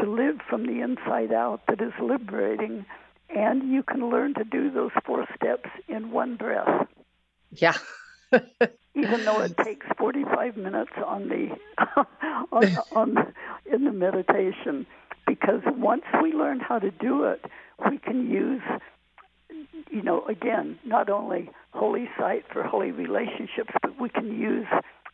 to 0.00 0.08
live 0.08 0.38
from 0.48 0.66
the 0.66 0.80
inside 0.80 1.32
out 1.32 1.62
that 1.68 1.80
is 1.80 1.92
liberating 2.00 2.84
and 3.34 3.70
you 3.70 3.82
can 3.82 4.08
learn 4.10 4.34
to 4.34 4.44
do 4.44 4.70
those 4.70 4.90
four 5.04 5.26
steps 5.34 5.68
in 5.88 6.10
one 6.10 6.36
breath. 6.36 6.86
Yeah. 7.52 7.74
Even 8.94 9.24
though 9.24 9.40
it 9.40 9.56
takes 9.58 9.86
45 9.96 10.56
minutes 10.56 10.92
on 11.04 11.28
the 11.28 11.56
on, 12.52 12.78
on 12.92 13.34
in 13.70 13.84
the 13.84 13.92
meditation 13.92 14.86
because 15.26 15.60
once 15.66 16.02
we 16.22 16.32
learn 16.32 16.60
how 16.60 16.78
to 16.78 16.90
do 16.90 17.24
it, 17.24 17.44
we 17.90 17.98
can 17.98 18.28
use 18.28 18.62
you 19.90 20.02
know 20.02 20.24
again 20.26 20.78
not 20.84 21.08
only 21.10 21.50
holy 21.72 22.08
site 22.18 22.44
for 22.52 22.62
holy 22.62 22.90
relationships, 22.90 23.72
but 23.82 24.00
we 24.00 24.08
can 24.08 24.38
use 24.38 24.66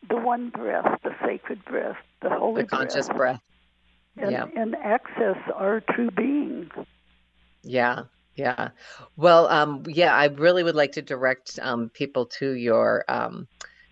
the 0.09 0.17
one 0.17 0.49
breath, 0.49 0.99
the 1.03 1.15
sacred 1.25 1.63
breath, 1.65 1.97
the 2.21 2.29
holy 2.29 2.63
the 2.63 2.67
conscious 2.67 3.07
breath, 3.07 3.17
breath 3.17 3.41
and, 4.17 4.31
yeah. 4.31 4.45
and 4.55 4.75
access 4.75 5.37
our 5.53 5.81
true 5.81 6.11
being. 6.11 6.69
Yeah. 7.63 8.03
Yeah. 8.35 8.69
Well, 9.15 9.47
um, 9.47 9.83
yeah, 9.87 10.13
I 10.13 10.25
really 10.25 10.63
would 10.63 10.75
like 10.75 10.91
to 10.93 11.01
direct 11.01 11.57
um, 11.61 11.89
people 11.93 12.25
to 12.37 12.51
your 12.51 13.05
um, 13.07 13.47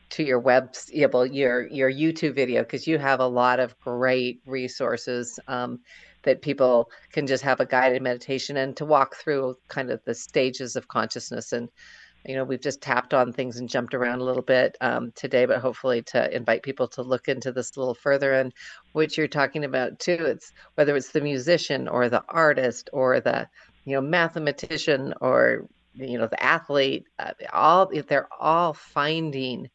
to 0.09 0.23
your 0.23 0.39
web, 0.39 0.75
your 0.91 1.65
your 1.67 1.91
YouTube 1.91 2.35
video 2.35 2.61
because 2.61 2.85
you 2.85 2.97
have 2.99 3.21
a 3.21 3.25
lot 3.25 3.61
of 3.61 3.79
great 3.79 4.41
resources 4.45 5.39
um, 5.47 5.79
that 6.23 6.41
people 6.41 6.89
can 7.11 7.27
just 7.27 7.43
have 7.43 7.59
a 7.59 7.65
guided 7.65 8.01
meditation 8.01 8.57
and 8.57 8.75
to 8.77 8.85
walk 8.85 9.15
through 9.15 9.55
kind 9.67 9.91
of 9.91 10.03
the 10.05 10.15
stages 10.15 10.75
of 10.75 10.87
consciousness. 10.87 11.51
And 11.51 11.69
you 12.25 12.35
know, 12.35 12.45
we've 12.45 12.61
just 12.61 12.81
tapped 12.81 13.13
on 13.13 13.33
things 13.33 13.57
and 13.57 13.67
jumped 13.67 13.93
around 13.93 14.21
a 14.21 14.23
little 14.23 14.43
bit 14.43 14.77
um, 14.79 15.11
today, 15.13 15.45
but 15.45 15.59
hopefully 15.59 16.01
to 16.03 16.33
invite 16.33 16.63
people 16.63 16.87
to 16.87 17.01
look 17.01 17.27
into 17.27 17.51
this 17.51 17.75
a 17.75 17.79
little 17.79 17.93
further. 17.93 18.33
And 18.33 18.53
what 18.93 19.17
you're 19.17 19.27
talking 19.27 19.65
about 19.65 19.99
too, 19.99 20.17
it's 20.19 20.53
whether 20.75 20.95
it's 20.95 21.11
the 21.11 21.19
musician 21.19 21.87
or 21.87 22.07
the 22.07 22.23
artist 22.29 22.89
or 22.93 23.19
the 23.19 23.47
you 23.85 23.93
know 23.93 24.01
mathematician 24.01 25.13
or 25.21 25.67
you 25.95 26.17
know 26.17 26.27
the 26.27 26.41
athlete 26.41 27.05
uh, 27.19 27.33
all 27.51 27.91
they're 28.07 28.29
all 28.39 28.73
finding 28.73 29.69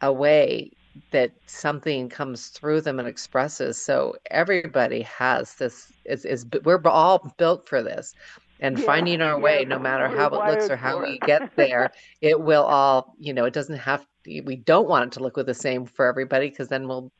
a 0.00 0.12
way 0.12 0.70
that 1.10 1.32
something 1.46 2.08
comes 2.08 2.48
through 2.48 2.80
them 2.80 2.98
and 2.98 3.08
expresses. 3.08 3.80
So 3.80 4.16
everybody 4.30 5.02
has 5.02 5.54
this 5.54 5.92
is, 6.04 6.24
is 6.24 6.46
we're 6.64 6.80
all 6.86 7.32
built 7.36 7.68
for 7.68 7.82
this. 7.82 8.14
And 8.60 8.78
yeah, 8.78 8.86
finding 8.86 9.20
our 9.20 9.36
yeah, 9.36 9.42
way 9.42 9.64
no 9.64 9.78
matter 9.78 10.08
how 10.08 10.28
it 10.28 10.50
looks 10.50 10.70
or 10.70 10.76
how 10.76 11.02
we 11.02 11.18
get 11.20 11.54
there 11.56 11.90
it 12.20 12.40
will 12.40 12.62
all 12.62 13.14
you 13.18 13.34
know 13.34 13.44
it 13.44 13.52
doesn't 13.52 13.76
have 13.76 14.06
to, 14.24 14.40
we 14.42 14.56
don't 14.56 14.88
want 14.88 15.06
it 15.06 15.12
to 15.14 15.20
look 15.20 15.36
with 15.36 15.46
the 15.46 15.54
same 15.54 15.84
for 15.84 16.06
everybody 16.06 16.50
because 16.50 16.68
then 16.68 16.86
we'll 16.86 17.10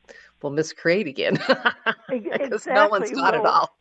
we'll 0.41 0.53
miscreate 0.53 1.07
again. 1.07 1.33
Because 1.37 1.65
exactly. 2.09 2.73
no 2.73 2.87
one's 2.87 3.11
got 3.11 3.33
well, 3.33 3.41
it 3.41 3.47
all. 3.47 3.77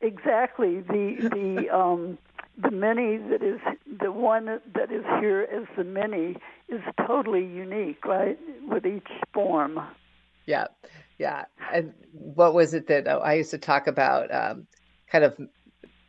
Exactly. 0.00 0.80
The 0.80 1.28
the 1.32 1.76
um, 1.76 2.18
the 2.56 2.70
many 2.70 3.18
that 3.18 3.42
is 3.42 3.60
the 4.00 4.10
one 4.10 4.46
that 4.74 4.90
is 4.90 5.04
here 5.20 5.46
as 5.52 5.64
the 5.76 5.84
many 5.84 6.36
is 6.68 6.80
totally 7.06 7.44
unique, 7.44 8.04
right? 8.04 8.38
With 8.66 8.86
each 8.86 9.08
form. 9.34 9.80
Yeah, 10.46 10.66
yeah. 11.18 11.44
And 11.72 11.92
what 12.12 12.54
was 12.54 12.72
it 12.72 12.86
that 12.88 13.06
oh, 13.08 13.18
I 13.18 13.34
used 13.34 13.50
to 13.50 13.58
talk 13.58 13.86
about? 13.86 14.32
Um, 14.34 14.66
kind 15.08 15.24
of 15.24 15.38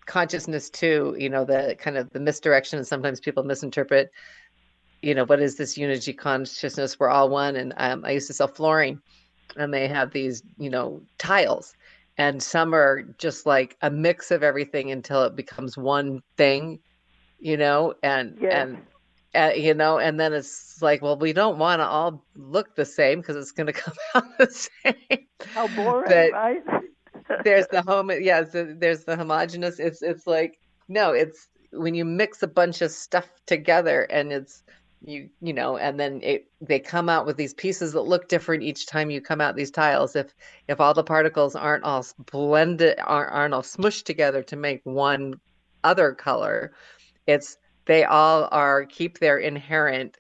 consciousness 0.06 0.70
too. 0.70 1.16
You 1.20 1.30
know, 1.30 1.44
the 1.44 1.76
kind 1.80 1.98
of 1.98 2.10
the 2.12 2.20
misdirection, 2.20 2.78
and 2.78 2.88
sometimes 2.88 3.20
people 3.20 3.44
misinterpret. 3.44 4.12
You 5.02 5.14
know, 5.14 5.26
what 5.26 5.42
is 5.42 5.58
this 5.58 5.78
unity 5.78 6.14
consciousness? 6.14 7.00
We're 7.00 7.10
all 7.10 7.30
one. 7.30 7.56
And 7.56 7.74
um, 7.78 8.04
I 8.06 8.12
used 8.12 8.28
to 8.28 8.34
sell 8.34 8.48
flooring, 8.48 9.02
and 9.56 9.74
they 9.74 9.88
have 9.88 10.12
these, 10.12 10.44
you 10.58 10.70
know, 10.70 11.02
tiles 11.18 11.76
and 12.18 12.42
some 12.42 12.74
are 12.74 13.04
just 13.18 13.46
like 13.46 13.78
a 13.82 13.90
mix 13.90 14.32
of 14.32 14.44
everything 14.44 14.92
until 14.92 15.24
it 15.24 15.36
becomes 15.36 15.78
one 15.78 16.22
thing 16.36 16.80
you 17.40 17.58
know 17.58 17.94
and 18.04 18.38
yes. 18.42 18.54
and 18.54 18.78
uh, 19.36 19.54
you 19.54 19.74
know 19.74 20.00
and 20.00 20.20
then 20.20 20.34
it's 20.34 20.82
like 20.82 21.02
well 21.02 21.18
we 21.18 21.34
don't 21.34 21.58
want 21.58 21.80
to 21.80 21.86
all 21.86 22.26
look 22.36 22.76
the 22.76 22.86
same 22.86 23.20
because 23.22 23.36
it's 23.36 23.52
going 23.52 23.68
to 23.72 23.74
come 23.74 23.94
out 24.16 24.38
the 24.38 24.48
same 24.50 25.26
how 25.54 25.68
boring 25.70 26.06
but 26.08 26.32
right 26.32 26.64
there's 27.44 27.68
the 27.68 27.82
home 27.82 28.12
yeah 28.22 28.44
so 28.44 28.74
there's 28.80 29.04
the 29.04 29.16
homogenous 29.16 29.80
it's 29.80 30.02
it's 30.02 30.26
like 30.26 30.60
no 30.88 31.12
it's 31.12 31.50
when 31.72 31.94
you 31.94 32.06
mix 32.06 32.42
a 32.42 32.48
bunch 32.48 32.82
of 32.82 32.90
stuff 32.90 33.30
together 33.46 34.04
and 34.04 34.32
it's 34.32 34.64
you 35.02 35.30
you 35.42 35.54
know 35.54 35.78
and 35.78 36.00
then 36.00 36.20
it 36.24 36.48
they 36.62 36.80
come 36.80 37.08
out 37.10 37.26
with 37.26 37.38
these 37.38 37.54
pieces 37.54 37.94
that 37.94 38.02
look 38.02 38.28
different 38.28 38.64
each 38.64 38.88
time 38.88 39.10
you 39.12 39.22
come 39.22 39.42
out 39.42 39.56
these 39.56 39.72
tiles. 39.72 40.16
If 40.16 40.34
if 40.68 40.82
all 40.82 40.94
the 40.94 41.04
particles 41.04 41.56
aren't 41.56 41.84
all 41.84 42.06
blended 42.32 43.00
aren't, 43.06 43.32
aren't 43.32 43.54
all 43.54 43.62
smushed 43.62 44.04
together 44.06 44.44
to 44.44 44.56
make 44.56 44.82
one 44.84 45.40
other 45.84 46.14
color 46.14 46.74
it's 47.28 47.58
they 47.86 48.04
all 48.04 48.50
are 48.52 48.86
keep 48.86 49.20
their 49.20 49.38
inherent 49.38 50.18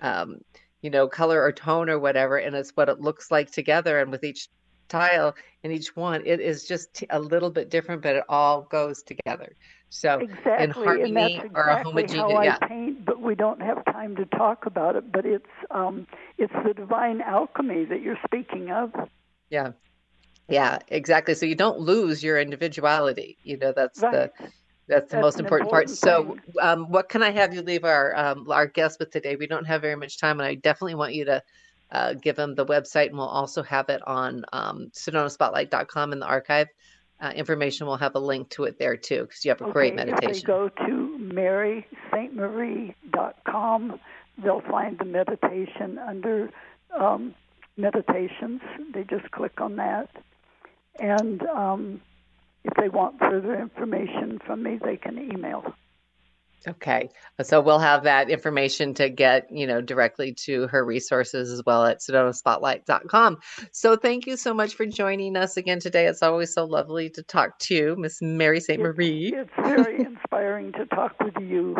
um, 0.00 0.38
you 0.82 0.90
know 0.90 1.08
color 1.08 1.42
or 1.42 1.52
tone 1.52 1.90
or 1.90 1.98
whatever 1.98 2.36
and 2.36 2.54
it's 2.54 2.70
what 2.76 2.88
it 2.88 3.00
looks 3.00 3.30
like 3.30 3.50
together. 3.50 4.00
And 4.00 4.10
with 4.10 4.24
each 4.24 4.48
tile 4.88 5.34
in 5.62 5.70
each 5.70 5.94
one 5.96 6.22
it 6.26 6.40
is 6.40 6.66
just 6.66 7.04
a 7.10 7.18
little 7.18 7.50
bit 7.50 7.70
different 7.70 8.02
but 8.02 8.16
it 8.16 8.24
all 8.28 8.62
goes 8.62 9.02
together 9.02 9.54
so 9.90 10.18
exactly, 10.20 10.64
in 10.64 10.70
harmony 10.70 11.02
and 11.02 11.16
that's 11.16 11.34
exactly 11.34 11.50
or 11.54 11.68
a 11.68 11.82
homogeneous 11.84 12.16
how 12.16 12.42
yeah. 12.42 12.58
I 12.62 12.68
paint, 12.68 13.04
but 13.04 13.20
we 13.20 13.34
don't 13.34 13.60
have 13.60 13.84
time 13.86 14.16
to 14.16 14.24
talk 14.26 14.66
about 14.66 14.96
it. 14.96 15.12
But 15.12 15.26
it's 15.26 15.46
um, 15.70 16.06
it's 16.38 16.52
the 16.64 16.74
divine 16.74 17.20
alchemy 17.20 17.84
that 17.86 18.00
you're 18.02 18.18
speaking 18.24 18.70
of. 18.70 18.92
yeah. 19.50 19.72
Yeah 20.48 20.78
exactly. 20.88 21.34
So 21.34 21.46
you 21.46 21.54
don't 21.54 21.78
lose 21.80 22.22
your 22.22 22.38
individuality. 22.40 23.38
You 23.42 23.58
know 23.58 23.72
that's 23.76 24.02
Right. 24.02 24.12
the 24.12 24.32
that's 24.88 25.10
the 25.12 25.16
That's 25.16 25.22
most 25.22 25.38
an 25.38 25.46
important 25.46 25.70
part. 25.70 25.84
important 25.84 25.98
so 25.98 26.36
um, 26.60 26.90
what 26.90 27.08
can 27.08 27.22
i 27.22 27.30
have 27.30 27.54
you 27.54 27.62
leave 27.62 27.84
our 27.84 28.16
um, 28.16 28.50
our 28.50 28.66
guests 28.66 28.98
with 28.98 29.10
today? 29.10 29.36
We 29.36 29.46
don't 29.46 29.66
have 29.66 29.82
very 29.82 29.96
much 29.96 30.18
time 30.18 30.40
and 30.40 30.46
i 30.48 30.54
definitely 30.56 30.96
want 30.96 31.14
you 31.14 31.24
to 31.26 31.42
uh, 31.92 32.14
give 32.14 32.36
them 32.36 32.54
the 32.54 32.66
website 32.66 33.08
and 33.08 33.16
we'll 33.18 33.28
also 33.28 33.62
have 33.62 33.88
it 33.88 34.00
on 34.06 34.44
um, 34.52 34.90
sedonaspotlight.com 34.94 36.12
in 36.12 36.18
the 36.20 36.26
archive 36.26 36.68
uh, 37.20 37.32
information 37.34 37.86
we'll 37.86 37.96
have 37.96 38.14
a 38.14 38.20
link 38.20 38.48
to 38.50 38.64
it 38.64 38.78
there 38.78 38.96
too 38.96 39.22
because 39.22 39.44
you 39.44 39.50
have 39.50 39.60
a 39.60 39.70
great 39.70 39.92
okay, 39.94 40.02
If 40.02 40.06
they 40.08 40.26
meditation 40.26 40.46
go 40.46 40.68
to 40.68 41.18
marysaintmarie.com, 42.12 44.00
they'll 44.42 44.62
find 44.62 44.98
the 44.98 45.04
meditation 45.04 45.98
under 45.98 46.50
um, 46.98 47.34
meditations. 47.76 48.60
They 48.94 49.04
just 49.04 49.30
click 49.30 49.60
on 49.60 49.76
that. 49.76 50.08
And 50.98 51.42
um, 51.46 52.00
if 52.64 52.74
they 52.74 52.88
want 52.88 53.18
further 53.18 53.60
information 53.60 54.38
from 54.44 54.62
me, 54.62 54.78
they 54.82 54.96
can 54.96 55.18
email. 55.18 55.74
Okay. 56.68 57.08
Uh, 57.38 57.42
so 57.42 57.60
we'll 57.60 57.78
have 57.78 58.04
that 58.04 58.28
information 58.28 58.92
to 58.94 59.08
get, 59.08 59.50
you 59.50 59.66
know, 59.66 59.80
directly 59.80 60.34
to 60.44 60.66
her 60.68 60.84
resources 60.84 61.50
as 61.50 61.62
well 61.64 61.86
at 61.86 62.00
sedonaspotlight.com. 62.00 63.38
So 63.72 63.96
thank 63.96 64.26
you 64.26 64.36
so 64.36 64.52
much 64.52 64.74
for 64.74 64.84
joining 64.86 65.36
us 65.36 65.56
again 65.56 65.80
today. 65.80 66.06
It's 66.06 66.22
always 66.22 66.52
so 66.52 66.64
lovely 66.64 67.08
to 67.10 67.22
talk 67.22 67.58
to 67.60 67.74
you, 67.74 67.96
Miss 67.96 68.20
Mary 68.20 68.60
St. 68.60 68.80
Marie. 68.80 69.32
It's 69.34 69.50
very 69.56 70.00
inspiring 70.04 70.72
to 70.72 70.86
talk 70.86 71.18
with 71.20 71.34
you, 71.40 71.76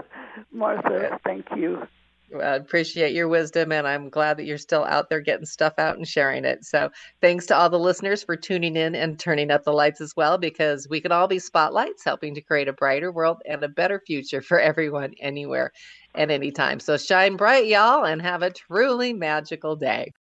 Martha. 0.52 1.18
Thank 1.24 1.46
you. 1.56 1.86
I 2.34 2.56
appreciate 2.56 3.14
your 3.14 3.28
wisdom 3.28 3.72
and 3.72 3.86
I'm 3.86 4.10
glad 4.10 4.36
that 4.36 4.44
you're 4.44 4.58
still 4.58 4.84
out 4.84 5.08
there 5.08 5.20
getting 5.20 5.46
stuff 5.46 5.74
out 5.78 5.96
and 5.96 6.06
sharing 6.06 6.44
it. 6.44 6.64
So 6.64 6.90
thanks 7.20 7.46
to 7.46 7.56
all 7.56 7.70
the 7.70 7.78
listeners 7.78 8.22
for 8.22 8.36
tuning 8.36 8.76
in 8.76 8.94
and 8.94 9.18
turning 9.18 9.50
up 9.50 9.64
the 9.64 9.72
lights 9.72 10.00
as 10.00 10.14
well, 10.16 10.36
because 10.38 10.86
we 10.88 11.00
can 11.00 11.12
all 11.12 11.26
be 11.26 11.38
spotlights 11.38 12.04
helping 12.04 12.34
to 12.34 12.40
create 12.42 12.68
a 12.68 12.72
brighter 12.72 13.10
world 13.10 13.38
and 13.46 13.62
a 13.64 13.68
better 13.68 14.02
future 14.06 14.42
for 14.42 14.60
everyone, 14.60 15.14
anywhere 15.20 15.72
and 16.14 16.30
anytime. 16.30 16.80
So 16.80 16.96
shine 16.96 17.36
bright, 17.36 17.66
y'all, 17.66 18.04
and 18.04 18.20
have 18.20 18.42
a 18.42 18.50
truly 18.50 19.12
magical 19.12 19.76
day. 19.76 20.12